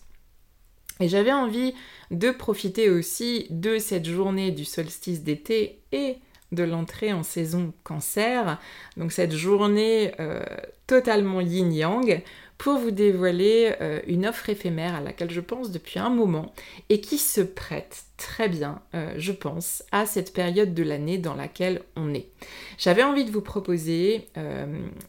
Et 1.00 1.08
j'avais 1.08 1.32
envie 1.32 1.72
de 2.10 2.30
profiter 2.30 2.90
aussi 2.90 3.46
de 3.48 3.78
cette 3.78 4.06
journée 4.06 4.50
du 4.50 4.66
solstice 4.66 5.22
d'été 5.22 5.80
et 5.92 6.16
de 6.52 6.64
l'entrée 6.64 7.12
en 7.12 7.22
saison 7.22 7.72
cancer, 7.84 8.58
donc 8.96 9.12
cette 9.12 9.32
journée 9.32 10.12
euh, 10.20 10.42
totalement 10.86 11.40
yin-yang, 11.40 12.22
pour 12.58 12.76
vous 12.76 12.90
dévoiler 12.90 13.74
euh, 13.80 14.00
une 14.06 14.26
offre 14.26 14.50
éphémère 14.50 14.94
à 14.94 15.00
laquelle 15.00 15.30
je 15.30 15.40
pense 15.40 15.70
depuis 15.70 15.98
un 15.98 16.10
moment 16.10 16.52
et 16.90 17.00
qui 17.00 17.16
se 17.16 17.40
prête 17.40 18.02
très 18.18 18.50
bien, 18.50 18.82
euh, 18.94 19.14
je 19.16 19.32
pense, 19.32 19.82
à 19.92 20.04
cette 20.04 20.34
période 20.34 20.74
de 20.74 20.82
l'année 20.82 21.16
dans 21.16 21.34
laquelle 21.34 21.80
on 21.96 22.12
est. 22.12 22.28
J'avais 22.76 23.02
envie 23.02 23.24
de 23.24 23.30
vous 23.30 23.40
proposer 23.40 24.28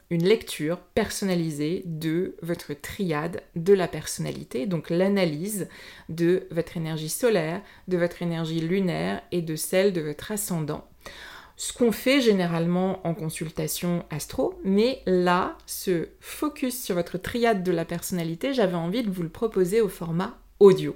une 0.10 0.24
lecture 0.24 0.78
personnalisée 0.78 1.84
de 1.86 2.38
votre 2.42 2.74
triade 2.74 3.42
de 3.58 3.74
la 3.74 3.90
personnalité, 3.90 4.66
donc 4.66 4.90
l'analyse 4.90 5.68
de 6.08 6.48
votre 6.52 6.78
énergie 6.78 7.10
solaire, 7.10 7.62
de 7.90 7.98
votre 7.98 8.22
énergie 8.22 8.62
lunaire 8.62 9.22
et 9.34 9.42
de 9.42 9.58
celle 9.58 9.92
de 9.92 10.02
votre 10.02 10.32
ascendant 10.32 10.88
ce 11.62 11.74
qu'on 11.74 11.91
fait 11.91 12.22
généralement 12.22 13.06
en 13.06 13.13
consultation 13.13 14.03
astro, 14.10 14.60
mais 14.63 15.03
là, 15.06 15.60
ce 15.68 16.08
focus 16.20 16.82
sur 16.82 16.96
votre 16.96 17.20
triade 17.20 17.62
de 17.62 17.72
la 17.72 17.86
personnalité, 17.86 18.51
j'avais 18.51 18.74
envie 18.74 19.03
de 19.03 19.12
vous 19.12 19.22
le 19.22 19.30
proposer 19.30 19.80
au 19.80 19.88
format 19.88 20.39
audio, 20.60 20.96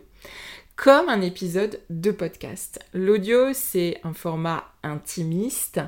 comme 0.75 1.07
un 1.07 1.21
épisode 1.21 1.81
de 1.91 2.09
podcast. 2.09 2.79
L'audio, 2.95 3.53
c'est 3.53 3.99
un 4.03 4.13
format 4.13 4.63
intimiste, 4.81 5.81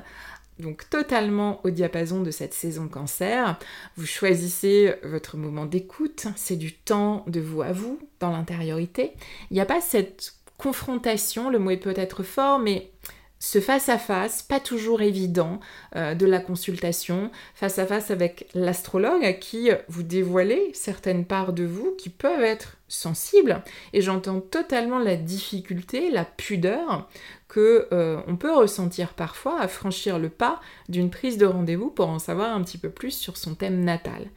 donc 0.60 0.88
totalement 0.90 1.60
au 1.64 1.70
diapason 1.70 2.22
de 2.22 2.30
cette 2.30 2.54
saison 2.54 2.86
cancer. 2.86 3.58
Vous 3.96 4.06
choisissez 4.06 4.94
votre 5.02 5.36
moment 5.36 5.66
d'écoute, 5.66 6.28
c'est 6.36 6.54
du 6.54 6.72
temps 6.72 7.24
de 7.26 7.40
vous 7.40 7.62
à 7.62 7.72
vous, 7.72 7.98
dans 8.20 8.30
l'intériorité. 8.30 9.10
Il 9.50 9.54
n'y 9.54 9.60
a 9.60 9.66
pas 9.66 9.80
cette 9.80 10.34
confrontation, 10.56 11.50
le 11.50 11.58
mot 11.58 11.70
est 11.70 11.78
peut-être 11.78 12.22
fort, 12.22 12.60
mais 12.60 12.92
ce 13.38 13.60
face-à-face, 13.60 14.42
pas 14.42 14.60
toujours 14.60 15.00
évident, 15.00 15.60
euh, 15.94 16.14
de 16.14 16.26
la 16.26 16.40
consultation, 16.40 17.30
face-à-face 17.54 18.10
avec 18.10 18.48
l'astrologue 18.54 19.38
qui 19.38 19.70
vous 19.88 20.02
dévoilez 20.02 20.70
certaines 20.74 21.24
parts 21.24 21.52
de 21.52 21.64
vous 21.64 21.94
qui 21.96 22.08
peuvent 22.08 22.42
être 22.42 22.76
sensibles. 22.88 23.62
Et 23.92 24.00
j'entends 24.00 24.40
totalement 24.40 24.98
la 24.98 25.16
difficulté, 25.16 26.10
la 26.10 26.24
pudeur 26.24 27.08
que 27.48 27.88
euh, 27.92 28.20
on 28.26 28.36
peut 28.36 28.54
ressentir 28.54 29.14
parfois 29.14 29.60
à 29.60 29.68
franchir 29.68 30.18
le 30.18 30.28
pas 30.28 30.60
d'une 30.88 31.10
prise 31.10 31.38
de 31.38 31.46
rendez-vous 31.46 31.90
pour 31.90 32.08
en 32.08 32.18
savoir 32.18 32.54
un 32.54 32.62
petit 32.62 32.78
peu 32.78 32.90
plus 32.90 33.12
sur 33.12 33.36
son 33.36 33.54
thème 33.54 33.84
natal. 33.84 34.30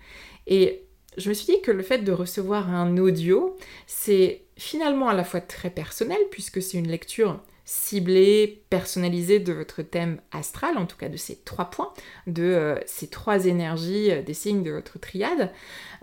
Et 0.47 0.85
je 1.17 1.29
me 1.29 1.33
suis 1.33 1.53
dit 1.53 1.61
que 1.61 1.71
le 1.71 1.83
fait 1.83 1.99
de 1.99 2.11
recevoir 2.11 2.69
un 2.69 2.97
audio, 2.97 3.57
c'est 3.85 4.43
finalement 4.57 5.09
à 5.09 5.13
la 5.13 5.23
fois 5.23 5.41
très 5.41 5.69
personnel 5.69 6.19
puisque 6.29 6.61
c'est 6.61 6.77
une 6.77 6.87
lecture 6.87 7.41
ciblé, 7.65 8.63
personnalisé 8.69 9.39
de 9.39 9.53
votre 9.53 9.81
thème 9.81 10.19
astral, 10.31 10.77
en 10.77 10.85
tout 10.85 10.97
cas 10.97 11.09
de 11.09 11.17
ces 11.17 11.37
trois 11.37 11.65
points, 11.65 11.93
de 12.25 12.43
euh, 12.43 12.75
ces 12.85 13.07
trois 13.07 13.45
énergies 13.45 14.11
euh, 14.11 14.21
des 14.21 14.33
signes 14.33 14.63
de 14.63 14.71
votre 14.71 14.99
triade. 14.99 15.51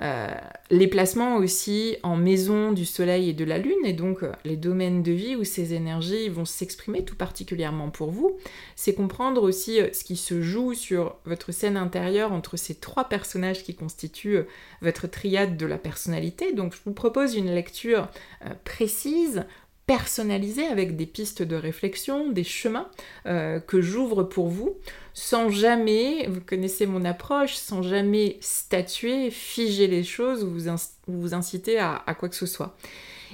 Euh, 0.00 0.28
les 0.70 0.86
placements 0.86 1.36
aussi 1.36 1.96
en 2.02 2.16
maison 2.16 2.72
du 2.72 2.84
soleil 2.84 3.30
et 3.30 3.32
de 3.32 3.44
la 3.44 3.58
lune, 3.58 3.84
et 3.84 3.92
donc 3.92 4.20
les 4.44 4.56
domaines 4.56 5.02
de 5.02 5.12
vie 5.12 5.34
où 5.34 5.44
ces 5.44 5.74
énergies 5.74 6.28
vont 6.28 6.44
s'exprimer 6.44 7.04
tout 7.04 7.16
particulièrement 7.16 7.90
pour 7.90 8.12
vous. 8.12 8.38
C'est 8.76 8.94
comprendre 8.94 9.42
aussi 9.42 9.80
ce 9.92 10.04
qui 10.04 10.16
se 10.16 10.40
joue 10.40 10.74
sur 10.74 11.16
votre 11.24 11.52
scène 11.52 11.76
intérieure 11.76 12.32
entre 12.32 12.56
ces 12.56 12.76
trois 12.76 13.08
personnages 13.08 13.64
qui 13.64 13.74
constituent 13.74 14.44
votre 14.82 15.08
triade 15.08 15.56
de 15.56 15.66
la 15.66 15.78
personnalité. 15.78 16.52
Donc 16.52 16.74
je 16.74 16.80
vous 16.84 16.92
propose 16.92 17.34
une 17.34 17.52
lecture 17.52 18.08
précise, 18.64 19.44
personnalisé 19.88 20.66
avec 20.66 20.96
des 20.96 21.06
pistes 21.06 21.42
de 21.42 21.56
réflexion, 21.56 22.30
des 22.30 22.44
chemins 22.44 22.88
euh, 23.24 23.58
que 23.58 23.80
j'ouvre 23.80 24.22
pour 24.22 24.48
vous, 24.48 24.76
sans 25.14 25.48
jamais, 25.48 26.26
vous 26.28 26.42
connaissez 26.42 26.84
mon 26.84 27.06
approche, 27.06 27.54
sans 27.54 27.82
jamais 27.82 28.36
statuer, 28.42 29.30
figer 29.30 29.86
les 29.86 30.04
choses 30.04 30.44
ou 30.44 30.50
vous, 30.50 30.70
vous 31.08 31.32
inciter 31.32 31.78
à, 31.78 32.02
à 32.06 32.14
quoi 32.14 32.28
que 32.28 32.36
ce 32.36 32.44
soit. 32.44 32.76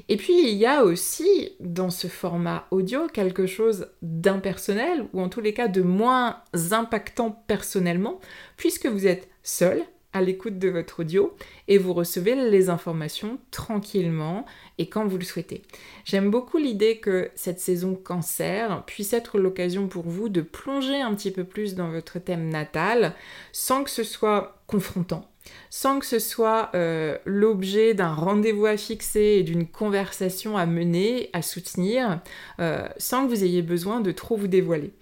Et 0.08 0.16
puis 0.16 0.48
il 0.48 0.54
y 0.54 0.64
a 0.64 0.84
aussi 0.84 1.50
dans 1.58 1.90
ce 1.90 2.06
format 2.06 2.68
audio 2.70 3.08
quelque 3.08 3.46
chose 3.46 3.88
d'impersonnel 4.00 5.08
ou 5.12 5.20
en 5.20 5.28
tous 5.28 5.40
les 5.40 5.54
cas 5.54 5.66
de 5.66 5.82
moins 5.82 6.40
impactant 6.70 7.32
personnellement 7.48 8.20
puisque 8.56 8.86
vous 8.86 9.08
êtes 9.08 9.28
seul 9.42 9.82
à 10.14 10.22
l'écoute 10.22 10.58
de 10.58 10.68
votre 10.70 11.00
audio 11.00 11.36
et 11.68 11.76
vous 11.76 11.92
recevez 11.92 12.34
les 12.34 12.70
informations 12.70 13.38
tranquillement 13.50 14.46
et 14.78 14.88
quand 14.88 15.06
vous 15.06 15.18
le 15.18 15.24
souhaitez. 15.24 15.62
J'aime 16.04 16.30
beaucoup 16.30 16.56
l'idée 16.56 16.98
que 16.98 17.30
cette 17.34 17.60
saison 17.60 17.94
cancer 17.94 18.84
puisse 18.86 19.12
être 19.12 19.38
l'occasion 19.38 19.88
pour 19.88 20.04
vous 20.04 20.28
de 20.28 20.40
plonger 20.40 21.00
un 21.00 21.14
petit 21.14 21.32
peu 21.32 21.44
plus 21.44 21.74
dans 21.74 21.90
votre 21.90 22.18
thème 22.18 22.48
natal 22.48 23.14
sans 23.52 23.84
que 23.84 23.90
ce 23.90 24.04
soit 24.04 24.62
confrontant, 24.68 25.28
sans 25.68 25.98
que 25.98 26.06
ce 26.06 26.20
soit 26.20 26.70
euh, 26.74 27.18
l'objet 27.24 27.94
d'un 27.94 28.14
rendez-vous 28.14 28.66
à 28.66 28.76
fixer 28.76 29.36
et 29.38 29.42
d'une 29.42 29.66
conversation 29.66 30.56
à 30.56 30.64
mener, 30.64 31.28
à 31.32 31.42
soutenir, 31.42 32.20
euh, 32.60 32.86
sans 32.98 33.24
que 33.24 33.30
vous 33.30 33.44
ayez 33.44 33.62
besoin 33.62 34.00
de 34.00 34.12
trop 34.12 34.36
vous 34.36 34.48
dévoiler. 34.48 34.92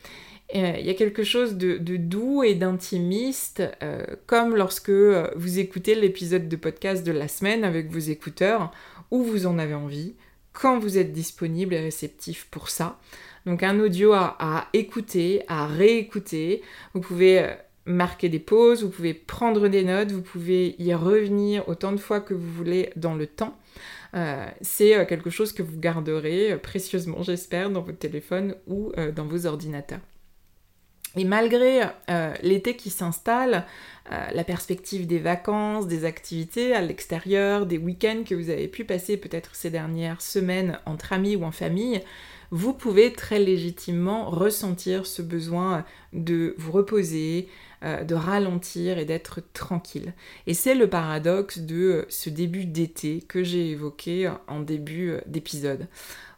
Euh, 0.54 0.74
il 0.78 0.86
y 0.86 0.90
a 0.90 0.94
quelque 0.94 1.24
chose 1.24 1.56
de, 1.56 1.78
doux 1.96 2.42
et 2.42 2.54
d'intimiste, 2.54 3.62
euh, 3.82 4.04
comme 4.26 4.54
lorsque 4.54 4.90
euh, 4.90 5.30
vous 5.34 5.58
écoutez 5.58 5.94
l'épisode 5.94 6.48
de 6.48 6.56
podcast 6.56 7.06
de 7.06 7.12
la 7.12 7.28
semaine 7.28 7.64
avec 7.64 7.90
vos 7.90 7.98
écouteurs, 7.98 8.70
où 9.10 9.22
vous 9.22 9.46
en 9.46 9.58
avez 9.58 9.74
envie, 9.74 10.14
quand 10.52 10.78
vous 10.78 10.98
êtes 10.98 11.12
disponible 11.12 11.74
et 11.74 11.80
réceptif 11.80 12.48
pour 12.50 12.68
ça. 12.68 12.98
Donc 13.46 13.62
un 13.62 13.80
audio 13.80 14.12
à, 14.12 14.68
écouter, 14.72 15.42
à 15.48 15.66
réécouter. 15.66 16.62
Vous 16.92 17.00
pouvez 17.00 17.54
marquer 17.86 18.28
des 18.28 18.38
pauses, 18.38 18.84
vous 18.84 18.90
pouvez 18.90 19.14
prendre 19.14 19.68
des 19.68 19.84
notes, 19.84 20.12
vous 20.12 20.22
pouvez 20.22 20.76
y 20.78 20.94
revenir 20.94 21.66
autant 21.68 21.92
de 21.92 21.96
fois 21.96 22.20
que 22.20 22.34
vous 22.34 22.52
voulez 22.52 22.90
dans 22.94 23.14
le 23.14 23.26
temps. 23.26 23.58
c'est 24.60 25.06
quelque 25.08 25.30
chose 25.30 25.52
que 25.52 25.62
vous 25.62 25.80
garderez 25.80 26.56
précieusement, 26.62 27.22
j'espère, 27.22 27.70
dans 27.70 27.80
votre 27.80 27.98
téléphone 27.98 28.54
ou 28.68 28.92
dans 29.16 29.24
vos 29.24 29.46
ordinateurs. 29.46 30.00
Et 31.16 31.24
malgré 31.24 31.82
euh, 32.08 32.34
l'été 32.42 32.74
qui 32.76 32.90
s'installe, 32.90 33.66
euh, 34.10 34.26
la 34.32 34.44
perspective 34.44 35.06
des 35.06 35.18
vacances, 35.18 35.86
des 35.86 36.04
activités 36.04 36.74
à 36.74 36.80
l'extérieur, 36.80 37.66
des 37.66 37.78
week-ends 37.78 38.22
que 38.26 38.34
vous 38.34 38.50
avez 38.50 38.68
pu 38.68 38.84
passer 38.84 39.16
peut-être 39.16 39.54
ces 39.54 39.70
dernières 39.70 40.22
semaines 40.22 40.78
entre 40.86 41.12
amis 41.12 41.36
ou 41.36 41.44
en 41.44 41.52
famille, 41.52 42.00
vous 42.50 42.74
pouvez 42.74 43.12
très 43.12 43.38
légitimement 43.38 44.28
ressentir 44.28 45.06
ce 45.06 45.22
besoin 45.22 45.84
de 46.12 46.54
vous 46.58 46.72
reposer, 46.72 47.48
euh, 47.82 48.04
de 48.04 48.14
ralentir 48.14 48.98
et 48.98 49.04
d'être 49.04 49.40
tranquille. 49.52 50.12
Et 50.46 50.54
c'est 50.54 50.74
le 50.74 50.88
paradoxe 50.88 51.58
de 51.58 52.06
ce 52.08 52.30
début 52.30 52.64
d'été 52.64 53.22
que 53.26 53.42
j'ai 53.42 53.70
évoqué 53.70 54.30
en 54.48 54.60
début 54.60 55.14
d'épisode. 55.26 55.88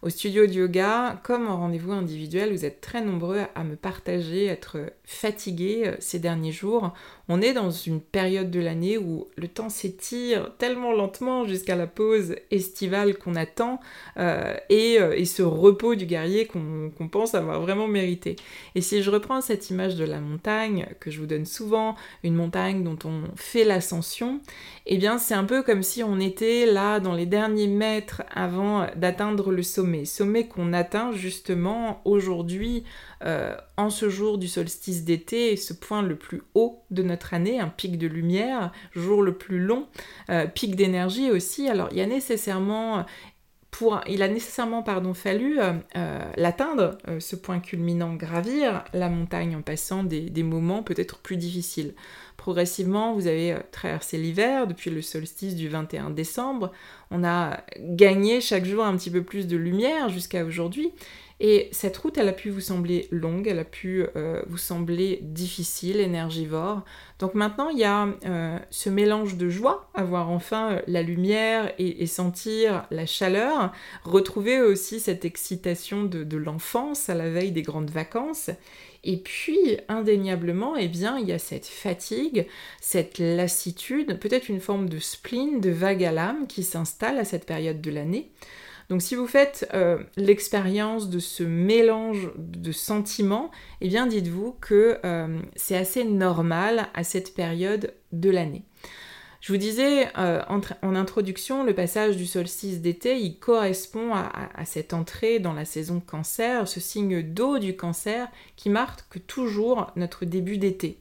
Au 0.05 0.11
studio 0.11 0.47
de 0.47 0.53
yoga, 0.53 1.19
comme 1.23 1.49
en 1.49 1.57
rendez-vous 1.57 1.93
individuel, 1.93 2.53
vous 2.53 2.67
êtes 2.67 2.83
très 2.83 3.03
nombreux 3.03 3.41
à 3.55 3.65
me 3.65 3.75
partager 3.75 4.45
être 4.45 4.77
fatigués 5.05 5.85
euh, 5.87 5.97
ces 5.99 6.19
derniers 6.19 6.53
jours. 6.53 6.93
On 7.29 7.41
est 7.41 7.55
dans 7.55 7.71
une 7.71 8.03
période 8.03 8.51
de 8.51 8.61
l'année 8.61 8.99
où 8.99 9.27
le 9.37 9.49
temps 9.49 9.71
s'étire 9.71 10.53
tellement 10.59 10.93
lentement 10.93 11.47
jusqu'à 11.47 11.75
la 11.75 11.87
pause 11.87 12.37
estivale 12.51 13.17
qu'on 13.17 13.35
attend 13.35 13.81
euh, 14.19 14.55
euh, 14.71 15.15
et, 15.17 15.25
ce 15.25 15.43
repos 15.43 15.95
du 15.95 16.05
guerrier 16.05 16.47
qu'on 16.47 17.09
pense 17.11 17.35
avoir 17.35 17.63
vraiment 17.63 17.89
mérité. 17.89 18.37
Et 18.75 18.83
si 18.83 19.03
je 19.03 19.11
reprends 19.11 19.41
cette 19.41 19.71
image 19.71 19.97
de 19.97 20.05
la 20.05 20.21
montagne 20.21 20.87
que 21.01 21.11
je 21.11 21.19
vous 21.19 21.27
donne 21.27 21.47
souvent, 21.47 21.97
une 22.23 22.35
montagne 22.35 22.85
dont 22.85 22.99
on 23.07 23.23
fait 23.37 23.65
l'ascension, 23.65 24.41
eh 24.85 24.99
bien 24.99 25.17
c'est 25.17 25.35
un 25.35 25.45
peu 25.45 25.63
comme 25.63 25.83
si 25.83 26.03
on 26.03 26.21
était 26.21 26.67
là 26.67 27.01
dans 27.01 27.15
les 27.15 27.25
derniers 27.25 27.69
mètres 27.69 28.23
avant 28.35 28.87
d'atteindre 28.97 29.51
le 29.51 29.63
sommet. 29.63 29.94
Sommet 30.05 30.49
qu'on 30.49 30.73
atteint 30.73 31.13
justement 31.13 32.03
aujourd'hui 32.05 32.83
euh, 33.25 33.55
en 33.77 33.91
ce 33.91 34.09
jour 34.09 34.39
du 34.39 34.49
solstice 34.49 35.05
d'été, 35.05 35.57
ce 35.57 35.73
point 35.73 36.03
le 36.03 36.17
plus 36.17 36.43
haut 36.55 36.83
de 36.91 37.03
notre 37.03 37.35
année, 37.35 37.61
un 37.61 37.69
pic 37.69 37.97
de 37.99 38.09
lumière, 38.09 38.73
jour 38.93 39.23
le 39.23 39.39
plus 39.39 39.61
long, 39.61 39.87
euh, 40.31 40.47
pic 40.47 40.75
d'énergie 40.75 41.31
aussi. 41.31 41.69
Alors 41.69 41.89
il 41.93 41.99
y 41.99 42.03
a 42.03 42.07
nécessairement 42.07 43.07
il 44.07 44.23
a 44.23 44.29
nécessairement 44.29 44.85
fallu 45.15 45.59
euh, 45.61 46.19
l'atteindre, 46.37 46.99
ce 47.19 47.37
point 47.37 47.61
culminant, 47.61 48.15
gravir 48.15 48.85
la 48.93 49.09
montagne 49.09 49.57
en 49.57 49.63
passant 49.63 50.05
des 50.05 50.43
moments 50.43 50.83
peut-être 50.83 51.19
plus 51.19 51.37
difficiles. 51.37 51.95
Progressivement, 52.37 53.15
vous 53.15 53.27
avez 53.27 53.57
traversé 53.71 54.19
l'hiver 54.19 54.67
depuis 54.67 54.91
le 54.91 55.03
solstice 55.03 55.55
du 55.55 55.69
21 55.69 56.11
décembre. 56.11 56.73
On 57.11 57.25
a 57.25 57.59
gagné 57.79 58.41
chaque 58.41 58.65
jour 58.65 58.85
un 58.85 58.97
petit 58.97 59.11
peu 59.11 59.23
plus 59.23 59.47
de 59.47 59.57
lumière 59.57 60.09
jusqu'à 60.09 60.45
aujourd'hui. 60.45 60.93
Et 61.41 61.69
cette 61.73 61.97
route, 61.97 62.17
elle 62.17 62.29
a 62.29 62.33
pu 62.33 62.49
vous 62.51 62.61
sembler 62.61 63.09
longue, 63.11 63.49
elle 63.49 63.59
a 63.59 63.65
pu 63.65 64.07
euh, 64.15 64.43
vous 64.47 64.57
sembler 64.57 65.19
difficile, 65.23 65.99
énergivore. 65.99 66.85
Donc 67.19 67.35
maintenant, 67.35 67.71
il 67.71 67.79
y 67.79 67.85
a 67.85 68.09
euh, 68.25 68.59
ce 68.71 68.89
mélange 68.89 69.37
de 69.37 69.49
joie, 69.49 69.91
avoir 69.95 70.31
enfin 70.31 70.73
euh, 70.73 70.83
la 70.87 71.03
lumière 71.03 71.73
et, 71.79 72.07
sentir 72.07 72.87
la 72.93 73.05
chaleur, 73.05 73.73
retrouver 74.05 74.61
aussi 74.61 75.01
cette 75.01 75.25
excitation 75.25 76.05
de, 76.05 76.37
l'enfance 76.37 77.09
à 77.09 77.15
la 77.15 77.29
veille 77.29 77.53
des 77.53 77.63
grandes 77.63 77.91
vacances. 77.91 78.51
Et 79.03 79.17
puis, 79.17 79.79
indéniablement, 79.89 80.77
eh 80.77 80.89
bien, 80.89 81.19
il 81.19 81.27
y 81.29 81.33
a 81.33 81.39
cette 81.39 81.67
fatigue, 81.67 82.47
cette 82.81 83.19
lassitude, 83.19 84.19
peut-être 84.21 84.49
une 84.49 84.61
forme 84.61 84.89
de 84.89 84.99
spleen, 84.99 85.61
de 85.61 85.71
vague 85.71 86.05
à 86.05 86.13
l'âme 86.13 86.47
qui 86.47 86.63
s'installe 86.63 87.19
à 87.19 87.25
cette 87.25 87.45
période 87.45 87.81
de 87.81 87.91
l'année. 87.91 88.31
Donc 88.89 89.03
si 89.03 89.15
vous 89.15 89.27
faites 89.27 89.69
euh, 89.75 89.99
l'expérience 90.17 91.09
de 91.09 91.19
ce 91.19 91.43
mélange 91.43 92.31
de 92.37 92.73
sentiments, 92.73 93.51
eh 93.81 93.89
bien 93.89 94.07
dites-vous 94.07 94.57
que 94.61 94.99
euh, 95.05 95.39
c'est 95.57 95.77
assez 95.77 96.05
normal 96.05 96.89
à 96.95 97.05
cette 97.05 97.35
période 97.35 97.95
de 98.13 98.31
l'année. 98.31 98.65
Je 99.41 99.53
vous 99.53 99.59
disais 99.59 100.09
euh, 100.17 100.43
en, 100.49 100.95
introduction, 100.95 101.65
le 101.65 101.75
passage 101.75 102.17
du 102.17 102.25
solstice 102.25 102.81
d'été, 102.81 103.19
il 103.19 103.39
correspond 103.39 104.15
à, 104.15 104.33
à, 104.55 104.65
cette 104.65 104.95
entrée 104.95 105.39
dans 105.39 105.53
la 105.53 105.67
saison 105.67 106.01
cancer, 106.01 106.67
ce 106.67 106.81
signe 106.81 107.21
d'eau 107.21 107.59
du 107.59 107.77
cancer 107.77 108.29
qui 108.57 108.71
marque 108.71 109.27
toujours 109.27 109.91
notre 109.97 110.25
début 110.25 110.57
d'été. 110.57 110.99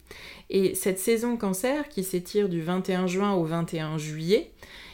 Et 0.49 0.75
cette 0.75 0.99
saison 0.99 1.37
cancer 1.37 1.87
qui 1.87 2.03
s'étire 2.03 2.49
du 2.49 2.61
21 2.61 3.07
juin 3.07 3.31
au 3.31 3.45
21 3.45 3.97
juillet, 3.97 4.51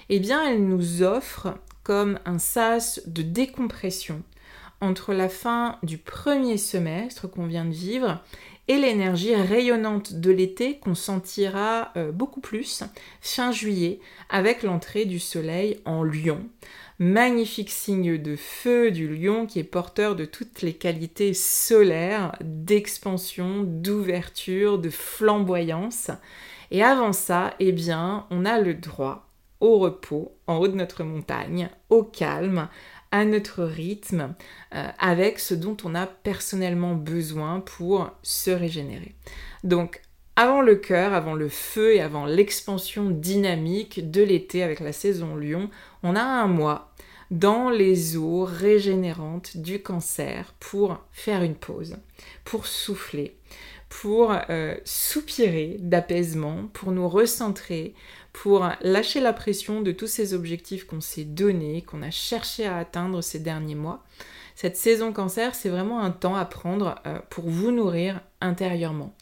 eh 0.10 0.20
bien 0.20 0.48
elle 0.48 0.64
nous 0.64 1.02
offre 1.02 1.56
un 1.90 2.40
sas 2.40 3.02
de 3.06 3.22
décompression 3.22 4.24
entre 4.82 5.14
la 5.14 5.30
fin 5.30 5.78
du 5.84 5.98
premier 5.98 6.58
semestre 6.58 7.30
qu'on 7.30 7.48
vient 7.48 7.66
de 7.66 7.74
vivre 7.74 8.24
et 8.68 8.78
l'énergie 8.78 9.36
rayonnante 9.36 10.14
de 10.14 10.32
l'été 10.32 10.78
qu'on 10.78 10.96
sentira 10.96 11.92
euh, 11.98 12.12
beaucoup 12.12 12.40
plus 12.40 12.84
fin 13.20 13.52
juillet 13.52 14.00
avec 14.30 14.64
l'entrée 14.64 15.06
du 15.06 15.20
soleil 15.20 15.80
en 15.86 16.04
lion. 16.04 16.48
Magnifique 17.00 17.72
signe 17.72 18.18
de 18.18 18.36
feu 18.36 18.92
du 18.92 19.08
lion 19.08 19.48
qui 19.48 19.60
est 19.60 19.64
porteur 19.64 20.16
de 20.16 20.26
toutes 20.26 20.62
les 20.62 20.74
qualités 20.74 21.34
solaires, 21.34 22.36
d'expansion, 22.42 23.64
d'ouverture, 23.64 24.78
de 24.78 24.90
flamboyance. 24.90 26.12
Et 26.72 26.84
avant 26.84 27.14
ça, 27.14 27.56
eh 27.60 27.72
bien, 27.72 28.28
on 28.30 28.46
a 28.46 28.60
le 28.60 28.76
droit 28.76 29.29
au 29.60 29.80
repos, 29.80 30.38
en 30.48 30.58
haut 30.58 30.68
de 30.68 30.76
notre 30.76 31.04
montagne, 31.04 31.70
au 31.90 32.04
calme, 32.04 32.70
à 33.12 33.26
notre 33.26 33.64
rythme, 33.64 34.36
euh, 34.76 34.88
avec 35.00 35.40
ce 35.40 35.54
dont 35.54 35.78
on 35.84 35.96
a 35.96 36.06
personnellement 36.06 36.96
besoin 36.96 37.60
pour 37.60 38.12
se 38.22 38.52
régénérer. 38.52 39.16
Donc, 39.64 40.02
avant 40.36 40.62
le 40.62 40.76
cœur, 40.76 41.14
avant 41.14 41.34
le 41.34 41.50
feu 41.50 41.96
et 41.96 42.02
avant 42.02 42.26
l'expansion 42.26 43.10
dynamique 43.10 44.10
de 44.10 44.24
l'été 44.24 44.64
avec 44.64 44.80
la 44.80 44.94
saison 44.94 45.36
lion, 45.36 45.70
on 46.02 46.16
a 46.16 46.22
un 46.22 46.48
mois 46.48 46.94
dans 47.32 47.70
les 47.70 48.18
eaux 48.18 48.46
régénérantes 48.46 49.58
du 49.58 49.82
cancer 49.82 50.54
pour 50.60 50.98
faire 51.12 51.44
une 51.44 51.56
pause, 51.56 51.98
pour 52.44 52.66
souffler, 52.66 53.38
pour 53.90 54.34
euh, 54.50 54.76
soupirer 54.86 55.78
d'apaisement, 55.80 56.70
pour 56.74 56.92
nous 56.92 57.10
recentrer, 57.10 57.94
pour 58.42 58.70
lâcher 58.80 59.20
la 59.20 59.34
pression 59.34 59.82
de 59.82 59.92
tous 59.92 60.08
ces 60.08 60.34
objectifs 60.34 60.86
qu'on 60.86 61.02
s'est 61.02 61.26
donnés, 61.26 61.82
qu'on 61.82 62.02
a 62.02 62.10
cherché 62.10 62.66
à 62.66 62.78
atteindre 62.78 63.22
ces 63.22 63.40
derniers 63.40 63.76
mois. 63.76 64.02
Cette 64.56 64.78
saison 64.78 65.12
cancer, 65.12 65.56
c'est 65.56 65.68
vraiment 65.68 66.00
un 66.00 66.12
temps 66.12 66.38
à 66.38 66.46
prendre 66.46 66.96
euh, 67.06 67.20
pour 67.30 67.50
vous 67.50 67.72
nourrir 67.72 68.22
intérieurement. 68.40 69.14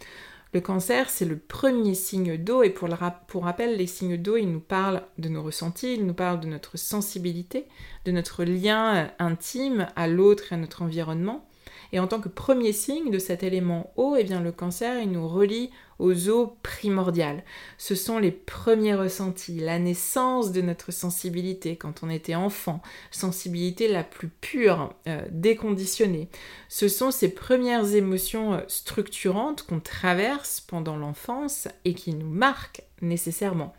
Le 0.54 0.62
cancer, 0.62 1.10
c'est 1.10 1.26
le 1.26 1.40
premier 1.40 1.96
signe 1.96 2.38
d'eau 2.38 2.62
et 2.62 2.70
pour, 2.70 2.90
rappel, 2.90 3.76
les 3.76 3.88
signes 3.88 4.18
d'eau, 4.18 4.38
ils 4.38 4.52
nous 4.52 4.60
parlent 4.60 5.02
de 5.18 5.30
nos 5.30 5.42
ressentis, 5.42 5.96
ils 5.96 6.06
nous 6.06 6.14
parlent 6.14 6.40
de 6.40 6.48
notre 6.48 6.78
sensibilité, 6.78 7.66
de 8.06 8.12
notre 8.12 8.44
lien 8.44 8.98
euh, 8.98 9.08
intime 9.18 9.88
à 9.96 10.08
l'autre 10.08 10.52
et 10.52 10.56
à 10.56 10.60
notre 10.60 10.84
environnement. 10.84 11.48
Et 11.92 12.00
en 12.00 12.06
tant 12.06 12.20
que 12.20 12.30
premier 12.30 12.72
signe 12.72 13.10
de 13.10 13.18
cet 13.18 13.42
élément 13.42 13.92
eau, 13.96 14.16
eh 14.16 14.24
bien 14.24 14.42
le 14.42 14.52
cancer, 14.52 15.02
il 15.02 15.12
nous 15.12 15.28
relie 15.28 15.72
aux 16.00 16.30
eaux 16.30 16.58
primordiales. 16.64 17.44
Ce 17.78 17.96
sont 17.96 18.20
les 18.20 18.32
premiers 18.32 18.96
ressentis, 18.96 19.60
la 19.60 19.80
naissance 19.80 20.52
de 20.52 20.62
notre 20.62 20.92
sensibilité 20.92 21.76
quand 21.76 22.04
on 22.04 22.10
était 22.10 22.36
enfant, 22.36 22.82
sensibilité 23.12 23.88
la 23.88 24.04
plus 24.04 24.30
pure, 24.30 24.94
euh, 25.08 25.22
déconditionnée. 25.32 26.30
Ce 26.70 26.88
sont 26.88 27.12
ces 27.12 27.30
premières 27.30 27.96
émotions 27.96 28.54
euh, 28.54 28.62
structurantes 28.68 29.64
qu'on 29.64 29.80
traverse 29.80 30.62
pendant 30.62 30.98
l'enfance 30.98 31.68
et 31.86 31.94
qui 31.94 32.14
nous 32.14 32.30
marquent 32.30 32.87
nécessairement. 33.02 33.74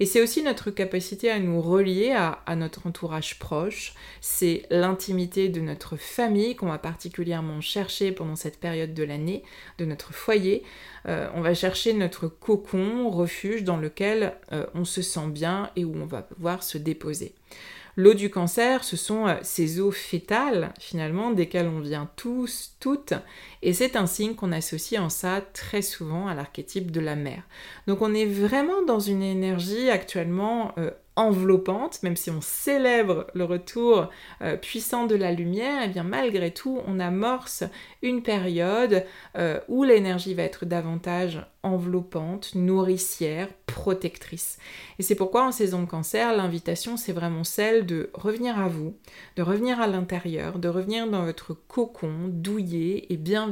Et 0.00 0.06
c'est 0.06 0.22
aussi 0.22 0.42
notre 0.42 0.70
capacité 0.70 1.30
à 1.30 1.38
nous 1.38 1.60
relier 1.60 2.12
à, 2.12 2.56
notre 2.56 2.86
entourage 2.86 3.38
proche, 3.38 3.94
c'est 4.20 4.64
l'intimité 4.70 5.48
de 5.48 5.60
notre 5.60 5.96
famille 5.96 6.56
qu'on 6.56 6.68
va 6.68 6.78
particulièrement 6.78 7.60
chercher 7.60 8.12
pendant 8.12 8.36
cette 8.36 8.58
période 8.58 8.94
de 8.94 9.02
l'année, 9.02 9.42
de 9.78 9.84
notre 9.84 10.12
foyer. 10.12 10.62
Euh, 11.08 11.28
on 11.34 11.40
va 11.40 11.54
chercher 11.54 11.92
notre 11.92 12.28
cocon, 12.28 13.10
refuge 13.10 13.64
dans 13.64 13.76
lequel 13.76 14.34
euh, 14.52 14.66
on 14.74 14.84
se 14.84 15.02
sent 15.02 15.28
bien 15.28 15.70
et 15.76 15.84
où 15.84 15.94
on 15.96 16.06
va 16.06 16.22
pouvoir 16.22 16.62
se 16.62 16.78
déposer. 16.78 17.34
L'eau 17.96 18.14
du 18.14 18.30
cancer, 18.30 18.84
ce 18.84 18.96
sont 18.96 19.26
euh, 19.26 19.34
ces 19.42 19.78
eaux 19.78 19.90
fétales, 19.90 20.72
finalement, 20.80 21.30
desquelles 21.30 21.68
on 21.68 21.80
vient 21.80 22.08
tous, 22.16 22.74
toutes, 22.80 23.12
et 23.62 23.72
c'est 23.72 23.96
un 23.96 24.06
signe 24.06 24.34
qu'on 24.34 24.52
associe 24.52 25.00
en 25.00 25.08
ça 25.08 25.40
très 25.40 25.82
souvent 25.82 26.26
à 26.26 26.34
l'archétype 26.34 26.90
de 26.90 27.00
la 27.00 27.16
mer. 27.16 27.42
Donc 27.86 28.02
on 28.02 28.14
est 28.14 28.26
vraiment 28.26 28.82
dans 28.82 29.00
une 29.00 29.22
énergie 29.22 29.90
actuellement 29.90 30.74
enveloppante, 31.16 32.02
même 32.02 32.16
si 32.16 32.30
on 32.30 32.40
célèbre 32.40 33.26
le 33.34 33.44
retour 33.44 34.08
euh, 34.40 34.56
puissant 34.56 35.06
de 35.06 35.14
la 35.14 35.30
lumière, 35.30 35.82
et 35.82 35.86
eh 35.86 35.88
bien 35.88 36.04
malgré 36.04 36.50
tout, 36.50 36.80
on 36.86 36.98
amorce 36.98 37.64
une 38.00 38.22
période 38.22 39.04
euh, 39.36 39.60
où 39.68 39.84
l'énergie 39.84 40.32
va 40.32 40.42
être 40.42 40.64
davantage 40.64 41.44
enveloppante, 41.62 42.54
nourricière, 42.54 43.48
protectrice. 43.66 44.58
Et 44.98 45.02
c'est 45.02 45.14
pourquoi 45.14 45.46
en 45.46 45.52
saison 45.52 45.82
de 45.82 45.88
cancer, 45.88 46.34
l'invitation, 46.34 46.96
c'est 46.96 47.12
vraiment 47.12 47.44
celle 47.44 47.86
de 47.86 48.10
revenir 48.14 48.58
à 48.58 48.68
vous, 48.68 48.96
de 49.36 49.42
revenir 49.42 49.80
à 49.80 49.86
l'intérieur, 49.86 50.58
de 50.58 50.68
revenir 50.68 51.06
dans 51.08 51.24
votre 51.24 51.54
cocon 51.54 52.28
douillet 52.28 53.06
et 53.10 53.16
bienveillant 53.16 53.51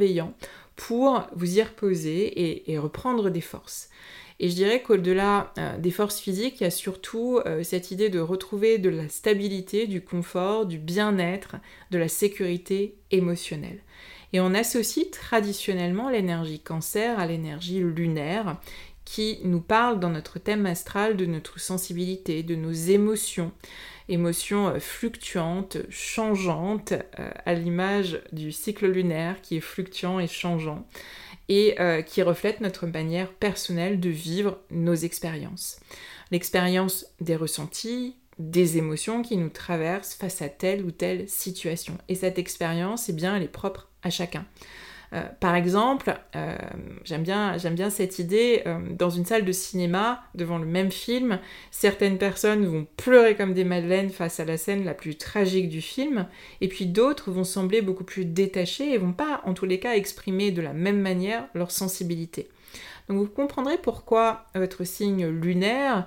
pour 0.77 1.27
vous 1.35 1.59
y 1.59 1.63
reposer 1.63 2.71
et 2.71 2.79
reprendre 2.79 3.31
des 3.31 3.41
forces. 3.41 3.91
Et 4.43 4.49
je 4.49 4.55
dirais 4.55 4.81
qu'au-delà 4.81 5.53
euh, 5.59 5.77
des 5.77 5.91
forces 5.91 6.19
physiques, 6.19 6.61
il 6.61 6.65
y 6.65 6.67
a 6.67 6.71
surtout 6.71 7.41
euh, 7.45 7.63
cette 7.63 7.91
idée 7.91 8.09
de 8.09 8.21
retrouver 8.21 8.79
de 8.79 8.89
la 8.89 9.07
stabilité, 9.11 9.87
du 9.87 10.01
confort, 10.01 10.65
du 10.65 10.79
bien-être, 10.79 11.57
de 11.91 11.99
la 11.99 12.09
sécurité 12.09 12.95
émotionnelle. 13.11 13.81
Et 14.33 14.41
on 14.41 14.55
associe 14.55 15.11
traditionnellement 15.11 16.09
l'énergie 16.09 16.59
cancer 16.59 17.19
à 17.19 17.27
l'énergie 17.27 17.81
lunaire 17.81 18.57
qui 19.05 19.41
nous 19.45 19.61
parle 19.61 20.01
dans 20.01 20.09
notre 20.09 20.39
thème 20.39 20.65
astral 20.65 21.17
de 21.17 21.27
notre 21.27 21.61
sensibilité, 21.61 22.43
de 22.43 22.55
nos 22.55 22.73
émotions, 22.73 23.53
émotions 24.11 24.68
euh, 24.68 24.81
fluctuantes, 24.81 25.79
changeantes, 25.88 26.92
euh, 26.92 27.31
à 27.46 27.55
l'image 27.55 28.20
du 28.33 28.53
cycle 28.53 28.87
lunaire 28.87 29.40
qui 29.40 29.57
est 29.57 29.61
fluctuant 29.61 30.20
et 30.20 30.27
changeant, 30.27 30.87
et 31.49 31.81
euh, 31.81 32.03
qui 32.03 32.23
reflète 32.23 32.61
notre 32.61 32.87
manière 32.87 33.33
personnelle 33.33 33.99
de 34.01 34.11
vivre 34.11 34.59
nos 34.70 34.94
expériences. 34.94 35.81
L'expérience 36.31 37.07
des 37.20 37.37
ressentis, 37.37 38.16
des 38.38 38.79
émotions 38.79 39.23
qui 39.23 39.37
nous 39.37 39.49
traversent 39.49 40.14
face 40.14 40.42
à 40.42 40.49
telle 40.49 40.85
ou 40.85 40.90
telle 40.90 41.29
situation. 41.29 41.99
Et 42.09 42.14
cette 42.14 42.38
expérience, 42.38 43.09
eh 43.09 43.12
bien, 43.12 43.37
elle 43.37 43.42
est 43.42 43.49
propre 43.49 43.88
à 44.03 44.11
chacun. 44.11 44.46
Euh, 45.12 45.23
par 45.40 45.57
exemple, 45.57 46.16
euh, 46.37 46.57
j'aime 47.05 47.23
bien, 47.23 47.90
cette 47.90 48.18
idée, 48.18 48.62
euh, 48.66 48.79
dans 48.90 49.11
une 49.11 49.25
salle 49.25 49.44
de 49.44 49.53
cinéma, 49.53 50.23
devant 50.35 50.59
le 50.59 50.66
même 50.66 50.92
film, 50.92 51.40
certaines 51.70 52.18
personnes 52.18 52.64
vont 52.64 52.87
pleurer 52.96 53.35
comme 53.35 53.53
des 53.53 53.64
madeleines 53.64 54.11
face 54.11 54.38
à 54.38 54.44
la 54.44 54.57
scène 54.57 54.85
la 54.85 54.94
plus 54.94 55.16
tragique 55.16 55.68
du 55.68 55.81
film, 55.81 56.27
et 56.61 56.68
puis 56.68 56.87
d'autres 56.87 57.33
vont 57.33 57.44
sembler 57.44 57.83
beaucoup 57.83 58.05
plus 58.05 58.25
détachées 58.25 58.92
et 58.92 58.99
vont 58.99 59.12
pas, 59.12 59.40
en 59.44 59.55
tous 59.55 59.66
les 59.66 59.81
cas, 59.81 59.94
exprimer 59.94 60.53
de 60.53 60.62
la 60.62 60.73
même 60.73 61.01
manière 61.01 61.46
leur 61.55 61.73
sensibilité. 61.73 62.49
Donc 63.09 63.18
vous 63.18 63.27
comprendrez 63.27 63.79
pourquoi 63.79 64.46
votre 64.55 64.85
signe 64.85 65.27
lunaire, 65.27 66.07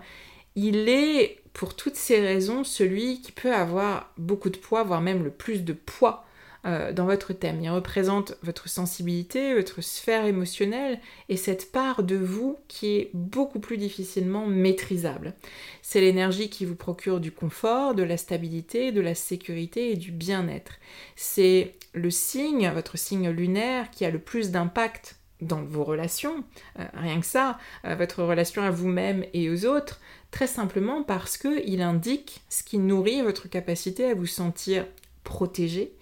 il 0.55 0.87
est, 0.87 1.41
pour 1.51 1.75
toutes 1.75 1.97
ces 1.97 2.21
raisons, 2.21 2.63
celui 2.63 3.21
qui 3.21 3.33
peut 3.33 3.53
avoir 3.53 4.13
beaucoup 4.17 4.49
de 4.49 4.57
poids, 4.57 4.83
voire 4.83 5.01
même 5.01 5.23
le 5.23 5.31
plus 5.31 5.65
de 5.65 5.73
poids 5.73 6.25
euh, 6.65 6.93
dans 6.93 7.05
votre 7.05 7.33
thème. 7.33 7.59
Il 7.61 7.69
représente 7.69 8.35
votre 8.41 8.69
sensibilité, 8.69 9.53
votre 9.53 9.81
sphère 9.81 10.25
émotionnelle 10.25 10.99
et 11.29 11.37
cette 11.37 11.71
part 11.71 12.03
de 12.03 12.15
vous 12.15 12.57
qui 12.67 12.95
est 12.95 13.09
beaucoup 13.13 13.59
plus 13.59 13.77
difficilement 13.77 14.45
maîtrisable. 14.45 15.33
C'est 15.81 16.01
l'énergie 16.01 16.49
qui 16.49 16.65
vous 16.65 16.75
procure 16.75 17.19
du 17.19 17.31
confort, 17.31 17.95
de 17.95 18.03
la 18.03 18.17
stabilité, 18.17 18.91
de 18.91 19.01
la 19.01 19.15
sécurité 19.15 19.91
et 19.91 19.97
du 19.97 20.11
bien-être. 20.11 20.73
C'est 21.15 21.73
le 21.93 22.09
signe, 22.09 22.69
votre 22.73 22.97
signe 22.97 23.29
lunaire, 23.29 23.91
qui 23.91 24.05
a 24.05 24.09
le 24.09 24.19
plus 24.19 24.51
d'impact 24.51 25.17
dans 25.41 25.63
vos 25.63 25.83
relations, 25.83 26.43
euh, 26.79 26.85
rien 26.93 27.19
que 27.19 27.25
ça, 27.25 27.57
euh, 27.85 27.95
votre 27.95 28.23
relation 28.23 28.61
à 28.61 28.71
vous-même 28.71 29.25
et 29.33 29.49
aux 29.49 29.65
autres, 29.65 29.99
très 30.31 30.47
simplement 30.47 31.03
parce 31.03 31.37
qu'il 31.37 31.81
indique 31.81 32.41
ce 32.49 32.63
qui 32.63 32.77
nourrit 32.77 33.21
votre 33.21 33.49
capacité 33.49 34.05
à 34.05 34.15
vous 34.15 34.25
sentir 34.25 34.85
protégé, 35.23 35.93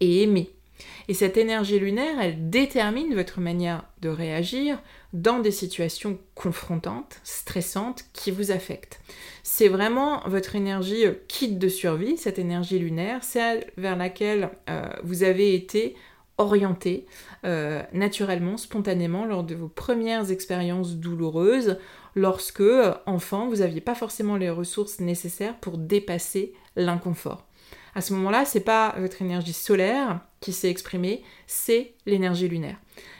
et 0.00 0.22
aimer. 0.22 0.50
Et 1.08 1.14
cette 1.14 1.36
énergie 1.36 1.78
lunaire, 1.78 2.20
elle 2.20 2.50
détermine 2.50 3.14
votre 3.14 3.40
manière 3.40 3.84
de 4.00 4.08
réagir 4.08 4.80
dans 5.12 5.40
des 5.40 5.50
situations 5.50 6.18
confrontantes, 6.34 7.20
stressantes, 7.24 8.04
qui 8.12 8.30
vous 8.30 8.50
affectent. 8.50 9.00
C'est 9.42 9.68
vraiment 9.68 10.20
votre 10.26 10.56
énergie 10.56 11.06
euh, 11.06 11.14
kit 11.28 11.52
de 11.52 11.68
survie, 11.68 12.16
cette 12.16 12.38
énergie 12.38 12.78
lunaire, 12.78 13.24
celle 13.24 13.66
vers 13.76 13.96
laquelle 13.96 14.50
euh, 14.68 14.88
vous 15.02 15.22
avez 15.22 15.54
été 15.54 15.96
orienté 16.38 17.06
euh, 17.44 17.82
naturellement, 17.92 18.56
spontanément, 18.56 19.26
lors 19.26 19.44
de 19.44 19.54
vos 19.54 19.68
premières 19.68 20.30
expériences 20.30 20.96
douloureuses, 20.96 21.78
lorsque, 22.14 22.62
enfant, 23.06 23.48
vous 23.48 23.56
n'aviez 23.56 23.82
pas 23.82 23.94
forcément 23.94 24.36
les 24.36 24.48
ressources 24.48 25.00
nécessaires 25.00 25.56
pour 25.58 25.76
dépasser 25.76 26.54
l'inconfort. 26.76 27.49
À 27.94 28.00
ce 28.00 28.12
moment-là, 28.14 28.44
c'est 28.44 28.60
pas 28.60 28.94
votre 28.98 29.22
énergie 29.22 29.52
solaire 29.52 30.20
qui 30.40 30.52
s'est 30.52 30.70
exprimée, 30.70 31.22
c'est 31.46 31.94
l'énergie 32.06 32.48
lunaire. 32.48 32.78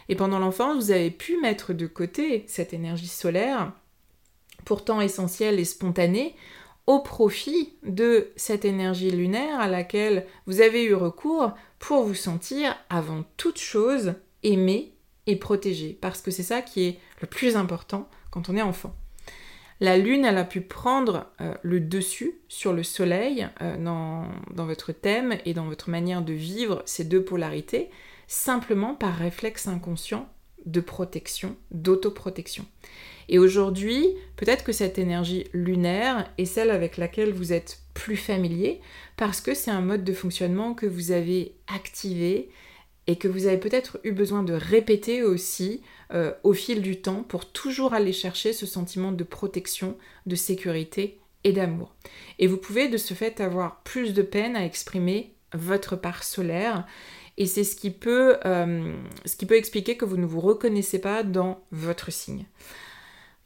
Et 0.09 0.17
pendant 0.17 0.39
l'enfance, 0.39 0.85
vous 0.85 0.91
avez 0.91 1.11
pu 1.11 1.41
mettre 1.41 1.73
de 1.73 1.87
côté 1.87 2.45
cette 2.47 2.73
énergie 2.73 3.09
solaire, 3.09 3.73
pourtant 4.65 5.01
essentielle 5.01 5.59
et 5.59 5.65
spontanée, 5.65 6.35
au 6.87 7.01
profit 7.01 7.75
de 7.85 8.33
cette 8.37 8.65
énergie 8.65 9.11
lunaire 9.11 9.61
à 9.61 9.69
laquelle 9.69 10.27
vous 10.47 10.61
avez 10.61 10.85
eu 10.85 10.95
recours 10.95 11.53
pour 11.79 12.03
vous 12.03 12.15
sentir 12.15 12.77
avant 12.89 13.25
toute 13.37 13.59
chose 13.59 14.15
aimé 14.43 14.95
et 15.27 15.37
protégé. 15.37 15.97
Parce 16.01 16.21
que 16.21 16.31
c'est 16.31 16.43
ça 16.43 16.63
qui 16.63 16.85
est 16.85 16.99
le 17.21 17.29
plus 17.29 17.57
important 17.57 18.09
quand 18.31 18.49
on 18.49 18.57
est 18.57 18.63
enfant. 18.63 18.95
La 19.81 19.97
Lune, 19.97 20.27
elle 20.27 20.37
a 20.37 20.45
pu 20.45 20.61
prendre 20.61 21.27
euh, 21.41 21.55
le 21.63 21.81
dessus 21.81 22.35
sur 22.49 22.75
le 22.75 22.83
Soleil 22.83 23.49
euh, 23.63 23.83
dans, 23.83 24.27
dans, 24.53 24.67
votre 24.67 24.93
thème 24.93 25.39
et 25.47 25.55
dans 25.55 25.65
votre 25.65 25.89
manière 25.89 26.23
de 26.23 26.35
vivre 26.35 26.83
ces 26.85 27.05
deux 27.05 27.25
polarités, 27.25 27.89
simplement 28.27 28.95
par 28.95 29.17
réflexe 29.17 29.67
inconscient 29.67 30.29
de 30.67 30.81
protection, 30.81 31.57
d'autoprotection. 31.71 32.67
Et 33.31 33.39
aujourd'hui, 33.39 34.07
peut-être 34.37 34.65
que 34.65 34.73
cette 34.73 34.99
énergie 34.99 35.47
lunaire 35.55 36.31
est 36.37 36.45
celle 36.45 36.71
avec 36.71 36.99
laquelle 36.99 37.33
vous 37.33 37.53
êtes 37.53 37.81
plus 37.95 38.17
familier, 38.17 38.81
parce 39.17 39.41
que 39.41 39.55
c'est 39.55 39.71
un 39.71 39.81
mode 39.81 40.05
de 40.05 40.13
fonctionnement 40.13 40.75
que 40.75 40.87
vous 40.87 41.13
avez 41.13 41.55
activé 41.73 42.51
et 43.07 43.17
que 43.17 43.29
vous 43.29 43.47
avez 43.47 43.57
peut-être 43.59 43.99
eu 44.05 44.13
besoin 44.13 44.43
de 44.43 44.53
répéter 44.53 45.23
aussi 45.23 45.83
euh, 46.13 46.33
au 46.43 46.53
fil 46.53 46.83
du 46.83 47.01
temps 47.01 47.23
pour 47.23 47.51
toujours 47.51 47.95
aller 47.95 48.13
chercher 48.13 48.53
ce 48.53 48.67
sentiment 48.67 49.13
de 49.13 49.25
protection, 49.25 49.97
de 50.27 50.37
sécurité 50.37 51.19
et 51.45 51.53
d'amour. 51.53 51.95
Et 52.39 52.47
vous 52.47 52.57
pouvez 52.57 52.89
de 52.89 52.97
ce 52.97 53.15
fait 53.15 53.41
avoir 53.41 53.83
plus 53.83 54.13
de 54.13 54.23
peine 54.23 54.57
à 54.57 54.65
exprimer 54.65 55.35
votre 55.55 55.97
part 55.97 56.23
solaire 56.25 56.87
et 57.37 57.47
c'est 57.47 57.65
ce, 57.65 57.75
qui 57.75 57.91
peut, 57.91 58.37
euh, 58.45 58.95
expliquer 59.25 59.97
que 59.97 60.05
vous 60.05 60.19
ne 60.19 60.27
vous 60.27 60.41
reconnaissez 60.41 61.01
pas 61.01 61.23
dans 61.23 61.61
votre 61.73 62.13
signe. 62.13 62.45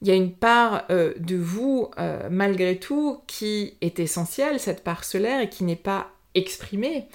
Il 0.03 0.09
y 0.09 0.11
a 0.11 0.15
une 0.15 0.35
part 0.35 0.85
euh, 0.91 1.15
de 1.19 1.37
vous, 1.37 1.91
malgré 2.29 2.79
tout, 2.79 3.21
qui 3.27 3.79
est 3.81 4.01
essentielle, 4.01 4.59
cette 4.59 4.83
part 4.83 5.05
solaire, 5.05 5.41
et 5.41 5.49
qui 5.49 5.65
n'est 5.65 5.77
pas 5.77 6.11
exprimée 6.35 7.07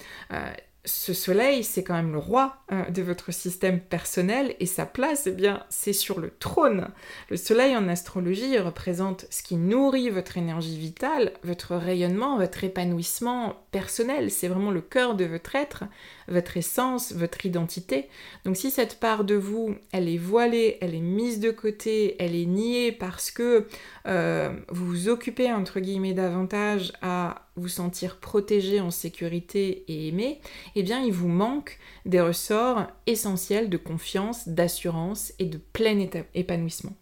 ce 0.86 1.12
soleil, 1.12 1.62
c'est 1.62 1.84
quand 1.84 1.94
même 1.94 2.12
le 2.12 2.18
roi 2.18 2.56
euh, 2.72 2.88
de 2.88 3.02
votre 3.02 3.32
système 3.32 3.80
personnel 3.80 4.54
et 4.60 4.66
sa 4.66 4.86
place, 4.86 5.26
eh 5.26 5.32
bien, 5.32 5.64
c'est 5.68 5.92
sur 5.92 6.20
le 6.20 6.30
trône. 6.30 6.88
Le 7.28 7.36
soleil 7.36 7.76
en 7.76 7.86
astrologie 7.86 8.58
représente 8.58 9.26
ce 9.28 9.42
qui 9.42 9.56
nourrit 9.56 10.08
votre 10.08 10.38
énergie 10.38 10.78
vitale, 10.78 11.32
votre 11.44 11.76
rayonnement, 11.76 12.38
votre 12.38 12.64
épanouissement 12.64 13.56
personnel. 13.72 14.30
C'est 14.30 14.48
vraiment 14.48 14.70
le 14.70 14.80
cœur 14.80 15.16
de 15.16 15.26
votre 15.26 15.54
être, 15.54 15.84
votre 16.28 16.56
essence, 16.56 17.12
votre 17.12 17.44
identité. 17.44 18.08
Donc 18.46 18.56
si 18.56 18.70
cette 18.70 19.00
part 19.00 19.24
de 19.24 19.34
vous, 19.34 19.74
elle 19.92 20.08
est 20.08 20.16
voilée, 20.16 20.78
elle 20.80 20.94
est 20.94 21.00
mise 21.00 21.40
de 21.40 21.50
côté, 21.50 22.16
elle 22.22 22.34
est 22.34 22.46
niée 22.46 22.90
parce 22.90 23.30
que 23.30 23.66
euh, 24.06 24.50
vous 24.68 24.86
vous 24.86 25.08
occupez, 25.08 25.52
entre 25.52 25.80
guillemets, 25.80 26.14
davantage 26.14 26.92
à 27.02 27.49
vous 27.56 27.68
sentir 27.68 28.18
protégé, 28.18 28.80
en 28.80 28.90
sécurité 28.90 29.84
et 29.88 30.08
aimé, 30.08 30.40
eh 30.76 30.82
bien 30.82 31.00
il 31.00 31.12
vous 31.12 31.28
manque 31.28 31.78
des 32.06 32.20
ressorts 32.20 32.86
essentiels 33.06 33.68
de 33.68 33.76
confiance, 33.76 34.48
d'assurance 34.48 35.32
et 35.38 35.46
de 35.46 35.58
plein 35.58 35.98
épanouissement. 36.34 36.94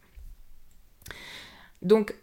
Donc 1.82 2.14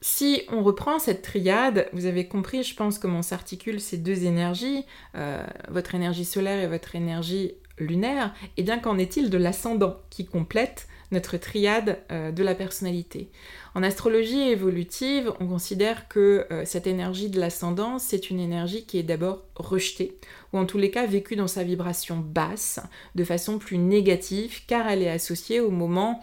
si 0.00 0.42
on 0.48 0.62
reprend 0.62 0.98
cette 0.98 1.22
triade, 1.22 1.88
vous 1.92 2.06
avez 2.06 2.28
compris, 2.28 2.62
je 2.62 2.74
pense, 2.74 2.98
comment 2.98 3.22
s'articulent 3.22 3.80
ces 3.80 3.98
deux 3.98 4.24
énergies, 4.24 4.84
euh, 5.16 5.44
votre 5.68 5.94
énergie 5.94 6.24
solaire 6.24 6.60
et 6.60 6.68
votre 6.68 6.94
énergie 6.94 7.54
lunaire, 7.78 8.34
et 8.56 8.62
bien 8.62 8.78
qu'en 8.78 8.98
est-il 8.98 9.30
de 9.30 9.38
l'ascendant 9.38 9.98
qui 10.10 10.24
complète 10.24 10.88
notre 11.10 11.36
triade 11.36 11.98
euh, 12.10 12.30
de 12.32 12.42
la 12.42 12.54
personnalité 12.54 13.30
En 13.74 13.82
astrologie 13.82 14.50
évolutive, 14.50 15.32
on 15.40 15.46
considère 15.46 16.08
que 16.08 16.46
euh, 16.50 16.64
cette 16.64 16.86
énergie 16.86 17.30
de 17.30 17.40
l'ascendant, 17.40 17.98
c'est 17.98 18.30
une 18.30 18.40
énergie 18.40 18.84
qui 18.84 18.98
est 18.98 19.04
d'abord 19.04 19.44
rejetée, 19.54 20.18
ou 20.52 20.58
en 20.58 20.66
tous 20.66 20.78
les 20.78 20.90
cas 20.90 21.06
vécue 21.06 21.36
dans 21.36 21.46
sa 21.46 21.64
vibration 21.64 22.18
basse, 22.18 22.80
de 23.14 23.24
façon 23.24 23.58
plus 23.58 23.78
négative, 23.78 24.60
car 24.66 24.88
elle 24.88 25.02
est 25.02 25.10
associée 25.10 25.60
au 25.60 25.70
moment 25.70 26.20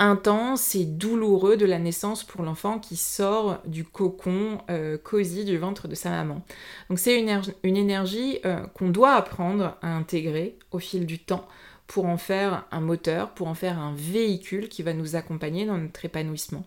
intense 0.00 0.76
et 0.76 0.84
douloureux 0.84 1.56
de 1.56 1.66
la 1.66 1.80
naissance 1.80 2.22
pour 2.22 2.44
l'enfant 2.44 2.78
qui 2.78 2.96
sort 2.96 3.58
du 3.66 3.82
cocon 3.82 4.58
euh, 4.70 4.96
cosy 4.96 5.44
du 5.44 5.58
ventre 5.58 5.88
de 5.88 5.96
sa 5.96 6.10
maman. 6.10 6.44
Donc 6.88 7.00
c'est 7.00 7.18
une, 7.18 7.76
énergie 7.76 8.38
qu'on 8.74 8.90
doit 8.90 9.14
apprendre 9.14 9.76
à 9.82 9.96
intégrer 9.96 10.56
au 10.70 10.78
fil 10.78 11.04
du 11.04 11.18
temps 11.18 11.48
pour 11.88 12.04
en 12.04 12.18
faire 12.18 12.66
un 12.70 12.80
moteur, 12.80 13.30
pour 13.30 13.48
en 13.48 13.54
faire 13.54 13.78
un 13.78 13.92
véhicule 13.94 14.68
qui 14.68 14.84
va 14.84 14.92
nous 14.92 15.16
accompagner 15.16 15.66
dans 15.66 15.78
notre 15.78 16.04
épanouissement. 16.04 16.64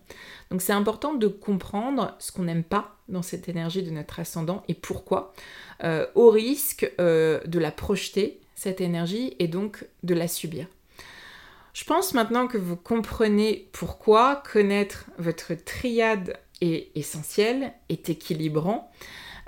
Donc 0.50 0.60
c'est 0.60 0.72
important 0.72 1.14
de 1.14 1.28
comprendre 1.28 2.14
ce 2.18 2.32
qu'on 2.32 2.42
n'aime 2.42 2.64
pas 2.64 2.96
dans 3.08 3.22
cette 3.22 3.48
énergie 3.48 3.82
de 3.82 3.90
notre 3.90 4.20
ascendant 4.20 4.62
et 4.68 4.74
pourquoi, 4.74 5.32
euh, 5.84 6.06
au 6.14 6.28
risque 6.28 6.90
de 6.98 7.58
la 7.58 7.70
projeter, 7.70 8.40
cette 8.54 8.80
énergie, 8.80 9.34
et 9.38 9.48
donc 9.48 9.84
de 10.02 10.14
la 10.14 10.28
subir. 10.28 10.66
Je 11.72 11.84
pense 11.84 12.12
maintenant 12.12 12.46
que 12.48 12.58
vous 12.58 12.76
comprenez 12.76 13.68
pourquoi 13.72 14.42
connaître 14.52 15.06
votre 15.18 15.54
triade 15.54 16.38
est 16.60 16.90
essentiel, 16.94 17.72
est 17.88 18.10
équilibrant. 18.10 18.92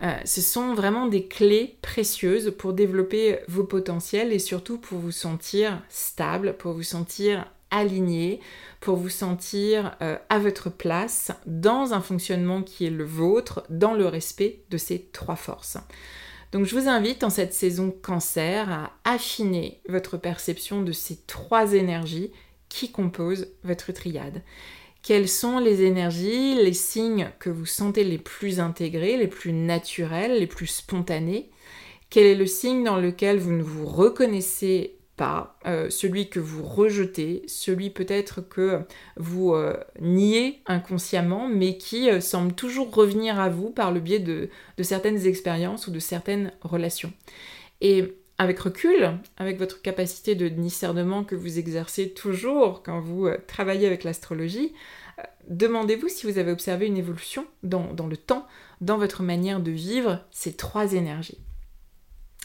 Euh, 0.02 0.12
ce 0.24 0.40
sont 0.40 0.74
vraiment 0.74 1.07
des 1.07 1.26
clés 1.26 1.76
précieuses 1.83 2.52
pour 2.59 2.72
développer 2.72 3.38
vos 3.48 3.64
potentiels 3.64 4.33
et 4.33 4.38
surtout 4.38 4.78
pour 4.78 4.98
vous 4.98 5.12
sentir 5.12 5.83
stable, 5.88 6.57
pour 6.57 6.72
vous 6.72 6.83
sentir 6.83 7.46
aligné, 7.70 8.40
pour 8.80 8.96
vous 8.96 9.09
sentir 9.09 9.96
euh, 10.02 10.16
à 10.28 10.38
votre 10.38 10.70
place 10.70 11.33
dans 11.46 11.92
un 11.92 12.00
fonctionnement 12.00 12.62
qui 12.62 12.87
est 12.87 12.90
le 12.90 13.04
vôtre, 13.04 13.64
dans 13.70 13.94
le 13.94 14.07
respect 14.07 14.61
de 14.70 14.78
ces 14.78 15.09
trois 15.12 15.37
forces. 15.37 15.78
Donc 16.52 16.66
je 16.66 16.78
vous 16.78 16.88
invite 16.88 17.24
en 17.24 17.30
cette 17.30 17.52
saison 17.52 17.92
cancer 18.02 18.70
à 18.70 18.92
affiner 19.04 19.80
votre 19.88 20.16
perception 20.16 20.83
de 20.83 20.92
ces 20.92 21.16
trois 21.26 21.72
énergies 21.72 22.30
qui 22.68 22.92
composent 22.92 23.48
votre 23.64 23.92
triade. 23.92 24.42
Quelles 25.04 25.28
sont 25.28 25.58
les 25.58 25.82
énergies, 25.82 26.54
les 26.54 26.72
signes 26.72 27.30
que 27.38 27.50
vous 27.50 27.66
sentez 27.66 28.04
les 28.04 28.16
plus 28.16 28.58
intégrés, 28.58 29.18
les 29.18 29.28
plus 29.28 29.52
naturels, 29.52 30.38
les 30.38 30.46
plus 30.46 30.66
spontanés? 30.66 31.50
Quel 32.08 32.24
est 32.24 32.34
le 32.34 32.46
signe 32.46 32.84
dans 32.84 32.96
lequel 32.96 33.38
vous 33.38 33.52
ne 33.52 33.62
vous 33.62 33.84
reconnaissez 33.84 34.96
pas, 35.18 35.58
euh, 35.66 35.90
celui 35.90 36.30
que 36.30 36.40
vous 36.40 36.62
rejetez, 36.62 37.42
celui 37.48 37.90
peut-être 37.90 38.40
que 38.40 38.80
vous 39.18 39.52
euh, 39.52 39.76
niez 40.00 40.62
inconsciemment, 40.64 41.48
mais 41.48 41.76
qui 41.76 42.08
euh, 42.08 42.22
semble 42.22 42.54
toujours 42.54 42.90
revenir 42.90 43.38
à 43.38 43.50
vous 43.50 43.68
par 43.68 43.92
le 43.92 44.00
biais 44.00 44.20
de, 44.20 44.48
certaines 44.80 45.26
expériences 45.26 45.86
ou 45.86 45.90
de 45.90 45.98
certaines 45.98 46.50
relations? 46.62 47.12
Avec 48.38 48.58
recul, 48.58 49.18
avec 49.36 49.58
votre 49.58 49.80
capacité 49.80 50.34
de 50.34 50.48
discernement 50.48 51.24
que 51.24 51.34
vous 51.34 51.58
exercez 51.58 52.10
toujours 52.10 52.82
quand 52.82 53.00
vous 53.00 53.28
travaillez 53.46 53.86
avec 53.86 54.04
l'astrologie, 54.04 54.72
demandez-vous 55.48 56.08
si 56.08 56.26
vous 56.26 56.38
avez 56.38 56.50
observé 56.50 56.86
une 56.86 56.96
évolution 56.96 57.46
dans, 57.62 57.92
dans 57.92 58.06
le 58.06 58.16
temps, 58.16 58.46
dans 58.80 58.98
votre 58.98 59.22
manière 59.22 59.60
de 59.60 59.70
vivre 59.70 60.20
ces 60.30 60.54
trois 60.54 60.94
énergies. 60.94 61.38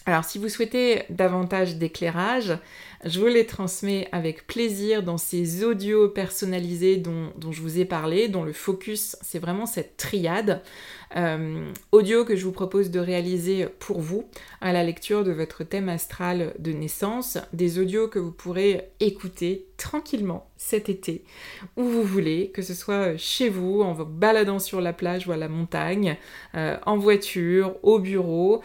Alors 0.05 0.23
si 0.23 0.39
vous 0.39 0.49
souhaitez 0.49 1.03
davantage 1.09 1.75
d'éclairage, 1.75 2.57
je 3.05 3.19
vous 3.19 3.27
les 3.27 3.45
transmets 3.45 4.07
avec 4.11 4.47
plaisir 4.47 5.03
dans 5.03 5.17
ces 5.17 5.63
audios 5.63 6.09
personnalisés 6.09 6.97
dont, 6.97 7.31
je 7.51 7.61
vous 7.61 7.79
ai 7.79 7.85
parlé, 7.85 8.27
dont 8.27 8.43
le 8.43 8.53
focus 8.53 9.15
c'est 9.21 9.39
vraiment 9.39 9.65
cette 9.65 9.97
triade. 9.97 10.61
Euh, 11.15 11.71
audio 11.91 12.23
que 12.23 12.35
je 12.35 12.45
vous 12.45 12.51
propose 12.51 12.91
de 12.91 12.99
réaliser 12.99 13.67
pour 13.79 13.99
vous 13.99 14.25
à 14.61 14.73
la 14.73 14.83
lecture 14.83 15.23
de 15.23 15.31
votre 15.31 15.63
thème 15.63 15.89
astral 15.89 16.53
de 16.59 16.71
naissance, 16.71 17.37
des 17.51 17.79
audios 17.79 18.07
que 18.07 18.19
vous 18.19 18.31
pourrez 18.31 18.89
écouter 18.99 19.65
tranquillement 19.77 20.47
cet 20.57 20.89
été, 20.89 21.23
où 21.77 21.83
vous 21.83 22.03
voulez, 22.03 22.51
que 22.53 22.61
ce 22.61 22.73
soit 22.73 23.17
chez 23.17 23.49
vous, 23.49 23.81
en 23.81 23.93
vous 23.93 24.05
baladant 24.05 24.59
sur 24.59 24.81
la 24.81 24.93
plage 24.93 25.27
ou 25.27 25.31
à 25.31 25.37
la 25.37 25.47
montagne, 25.49 26.17
euh, 26.55 26.77
en 26.85 26.97
voiture, 26.97 27.75
au 27.81 27.97
bureau 27.99 28.61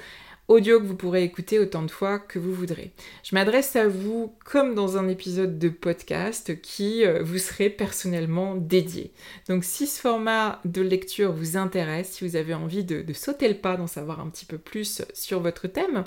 audio 0.48 0.78
que 0.78 0.84
vous 0.84 0.96
pourrez 0.96 1.24
écouter 1.24 1.58
autant 1.58 1.82
de 1.82 1.90
fois 1.90 2.18
que 2.18 2.38
vous 2.38 2.52
voudrez. 2.52 2.92
Je 3.22 3.34
m'adresse 3.34 3.76
à 3.76 3.88
vous 3.88 4.34
comme 4.44 4.74
dans 4.74 4.98
un 4.98 5.08
épisode 5.08 5.58
de 5.58 5.68
podcast 5.68 6.60
qui 6.60 7.04
euh, 7.04 7.22
vous 7.22 7.38
serait 7.38 7.70
personnellement 7.70 8.54
dédié. 8.54 9.12
Donc 9.48 9.64
si 9.64 9.86
ce 9.86 10.00
format 10.00 10.60
de 10.64 10.82
lecture 10.82 11.32
vous 11.32 11.56
intéresse, 11.56 12.12
si 12.12 12.28
vous 12.28 12.36
avez 12.36 12.54
envie 12.54 12.84
de, 12.84 13.04
sauter 13.12 13.48
le 13.48 13.54
pas, 13.54 13.76
d'en 13.76 13.86
savoir 13.86 14.20
un 14.20 14.28
petit 14.28 14.44
peu 14.44 14.58
plus 14.58 15.02
sur 15.14 15.40
votre 15.40 15.66
thème, 15.66 16.04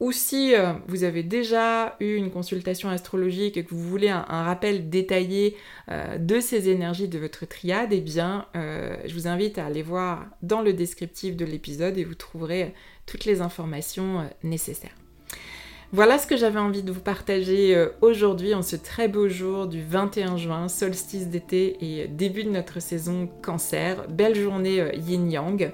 ou 0.00 0.12
si 0.12 0.54
euh, 0.54 0.72
vous 0.86 1.04
avez 1.04 1.22
déjà 1.22 1.96
eu 2.00 2.14
une 2.14 2.30
consultation 2.30 2.88
astrologique 2.88 3.56
et 3.56 3.64
que 3.64 3.74
vous 3.74 3.82
voulez 3.82 4.08
un, 4.08 4.22
rappel 4.22 4.88
détaillé 4.88 5.56
euh, 5.90 6.18
de 6.18 6.40
ces 6.40 6.68
énergies 6.68 7.08
de 7.08 7.18
votre 7.18 7.46
triade, 7.46 7.92
eh 7.92 8.00
bien, 8.00 8.46
je 8.54 9.12
vous 9.14 9.26
invite 9.26 9.58
à 9.58 9.66
aller 9.66 9.82
voir 9.82 10.26
dans 10.42 10.62
le 10.62 10.72
descriptif 10.72 11.36
de 11.36 11.44
l'épisode 11.44 11.98
et 11.98 12.04
vous 12.04 12.14
trouverez 12.14 12.74
toutes 13.08 13.24
les 13.24 13.40
informations 13.40 14.20
euh, 14.20 14.24
nécessaires. 14.44 14.94
Voilà 15.90 16.18
ce 16.18 16.26
que 16.26 16.36
j'avais 16.36 16.58
envie 16.58 16.82
de 16.82 16.92
vous 16.92 17.00
partager 17.00 17.74
euh, 17.74 17.88
aujourd'hui 18.02 18.54
en 18.54 18.62
ce 18.62 18.76
très 18.76 19.08
beau 19.08 19.28
jour 19.28 19.66
du 19.66 19.82
21 19.82 20.36
juin, 20.36 20.68
solstice 20.68 21.28
d'été 21.28 21.78
et 21.80 22.08
début 22.08 22.44
de 22.44 22.50
notre 22.50 22.80
saison 22.80 23.26
cancer. 23.42 24.06
Belle 24.08 24.36
journée 24.36 24.80
euh, 24.80 24.92
yin-yang. 24.92 25.72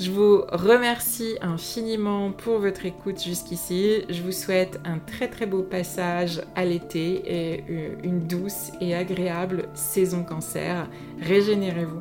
Je 0.00 0.10
vous 0.10 0.42
remercie 0.50 1.36
infiniment 1.40 2.32
pour 2.32 2.58
votre 2.58 2.84
écoute 2.84 3.22
jusqu'ici. 3.22 4.02
Je 4.08 4.22
vous 4.22 4.32
souhaite 4.32 4.80
un 4.84 4.98
très 4.98 5.28
très 5.28 5.46
beau 5.46 5.62
passage 5.62 6.42
à 6.56 6.64
l'été 6.64 7.22
et 7.26 7.64
une 8.02 8.26
douce 8.26 8.72
et 8.80 8.94
agréable 8.94 9.68
saison 9.74 10.24
cancer. 10.24 10.88
Régénérez-vous. 11.20 12.00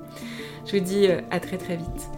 Je 0.66 0.78
vous 0.78 0.84
dis 0.84 1.08
à 1.08 1.40
très 1.40 1.58
très 1.58 1.78
vite. 1.78 2.10